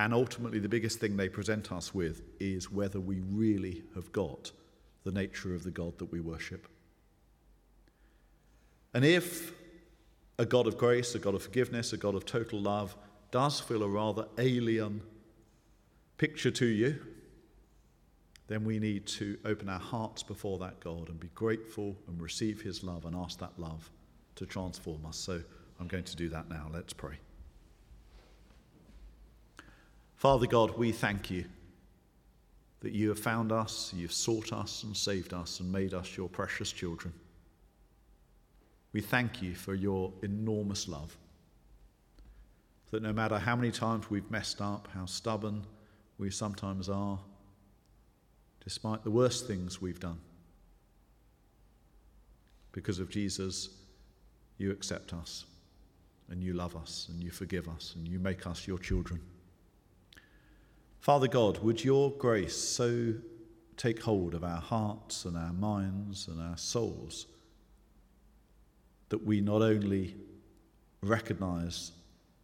and 0.01 0.15
ultimately, 0.15 0.57
the 0.57 0.67
biggest 0.67 0.99
thing 0.99 1.15
they 1.15 1.29
present 1.29 1.71
us 1.71 1.93
with 1.93 2.23
is 2.39 2.71
whether 2.71 2.99
we 2.99 3.19
really 3.19 3.83
have 3.93 4.11
got 4.11 4.51
the 5.03 5.11
nature 5.11 5.53
of 5.53 5.63
the 5.63 5.69
God 5.69 5.99
that 5.99 6.11
we 6.11 6.19
worship. 6.19 6.67
And 8.95 9.05
if 9.05 9.51
a 10.39 10.45
God 10.45 10.65
of 10.65 10.75
grace, 10.75 11.13
a 11.13 11.19
God 11.19 11.35
of 11.35 11.43
forgiveness, 11.43 11.93
a 11.93 11.97
God 11.97 12.15
of 12.15 12.25
total 12.25 12.59
love 12.59 12.95
does 13.29 13.59
feel 13.59 13.83
a 13.83 13.87
rather 13.87 14.25
alien 14.39 15.03
picture 16.17 16.51
to 16.51 16.65
you, 16.65 16.99
then 18.47 18.65
we 18.65 18.79
need 18.79 19.05
to 19.05 19.37
open 19.45 19.69
our 19.69 19.79
hearts 19.79 20.23
before 20.23 20.57
that 20.57 20.79
God 20.79 21.09
and 21.09 21.19
be 21.19 21.29
grateful 21.35 21.95
and 22.07 22.19
receive 22.19 22.59
his 22.59 22.83
love 22.83 23.05
and 23.05 23.15
ask 23.15 23.37
that 23.37 23.53
love 23.59 23.91
to 24.33 24.47
transform 24.47 25.05
us. 25.05 25.17
So 25.17 25.43
I'm 25.79 25.87
going 25.87 26.05
to 26.05 26.15
do 26.15 26.27
that 26.29 26.49
now. 26.49 26.71
Let's 26.73 26.91
pray. 26.91 27.19
Father 30.21 30.45
God, 30.45 30.77
we 30.77 30.91
thank 30.91 31.31
you 31.31 31.45
that 32.81 32.91
you 32.91 33.09
have 33.09 33.17
found 33.17 33.51
us, 33.51 33.91
you've 33.97 34.13
sought 34.13 34.53
us 34.53 34.83
and 34.83 34.95
saved 34.95 35.33
us 35.33 35.59
and 35.59 35.71
made 35.71 35.95
us 35.95 36.15
your 36.15 36.29
precious 36.29 36.71
children. 36.71 37.11
We 38.93 39.01
thank 39.01 39.41
you 39.41 39.55
for 39.55 39.73
your 39.73 40.13
enormous 40.21 40.87
love. 40.87 41.17
That 42.91 43.01
no 43.01 43.11
matter 43.11 43.39
how 43.39 43.55
many 43.55 43.71
times 43.71 44.11
we've 44.11 44.29
messed 44.29 44.61
up, 44.61 44.87
how 44.93 45.07
stubborn 45.07 45.63
we 46.19 46.29
sometimes 46.29 46.87
are, 46.87 47.17
despite 48.63 49.03
the 49.03 49.09
worst 49.09 49.47
things 49.47 49.81
we've 49.81 49.99
done, 49.99 50.19
because 52.73 52.99
of 52.99 53.09
Jesus, 53.09 53.69
you 54.59 54.69
accept 54.69 55.15
us 55.15 55.45
and 56.29 56.43
you 56.43 56.53
love 56.53 56.75
us 56.75 57.07
and 57.09 57.23
you 57.23 57.31
forgive 57.31 57.67
us 57.67 57.95
and 57.95 58.07
you 58.07 58.19
make 58.19 58.45
us 58.45 58.67
your 58.67 58.77
children. 58.77 59.19
Father 61.01 61.27
God, 61.27 61.57
would 61.63 61.83
your 61.83 62.11
grace 62.11 62.55
so 62.55 63.15
take 63.75 64.03
hold 64.03 64.35
of 64.35 64.43
our 64.43 64.61
hearts 64.61 65.25
and 65.25 65.35
our 65.35 65.51
minds 65.51 66.27
and 66.27 66.39
our 66.39 66.57
souls 66.57 67.25
that 69.09 69.25
we 69.25 69.41
not 69.41 69.63
only 69.63 70.15
recognize 71.01 71.91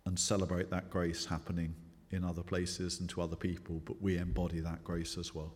and 0.08 0.18
celebrate 0.18 0.72
that 0.72 0.90
grace 0.90 1.24
happening 1.24 1.76
in 2.10 2.24
other 2.24 2.42
places 2.42 3.00
and 3.00 3.08
to 3.10 3.22
other 3.22 3.36
people, 3.36 3.80
but 3.86 4.02
we 4.02 4.18
embody 4.18 4.60
that 4.60 4.84
grace 4.84 5.20
as 5.20 5.36
well. 5.36 5.54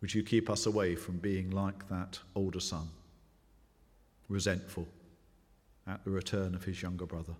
Would 0.00 0.12
you 0.12 0.24
keep 0.24 0.50
us 0.50 0.66
away 0.66 0.96
from 0.96 1.18
being 1.18 1.50
like 1.50 1.88
that 1.88 2.18
older 2.34 2.58
son, 2.58 2.88
resentful 4.28 4.88
at 5.86 6.02
the 6.04 6.10
return 6.10 6.56
of 6.56 6.64
his 6.64 6.82
younger 6.82 7.06
brother? 7.06 7.34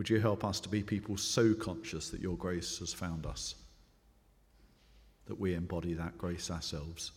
Would 0.00 0.08
you 0.08 0.18
help 0.18 0.46
us 0.46 0.60
to 0.60 0.70
be 0.70 0.82
people 0.82 1.18
so 1.18 1.52
conscious 1.52 2.08
that 2.08 2.22
your 2.22 2.38
grace 2.38 2.78
has 2.78 2.90
found 2.90 3.26
us 3.26 3.54
that 5.26 5.38
we 5.38 5.52
embody 5.52 5.92
that 5.92 6.16
grace 6.16 6.50
ourselves 6.50 7.12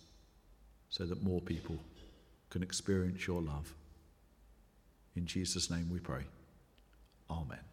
so 0.89 1.05
that 1.05 1.23
more 1.23 1.39
people 1.39 1.77
can 2.49 2.61
experience 2.61 3.25
your 3.25 3.41
love? 3.41 3.73
In 5.15 5.25
Jesus' 5.25 5.69
name 5.69 5.89
we 5.89 5.99
pray. 5.99 6.23
Amen. 7.31 7.72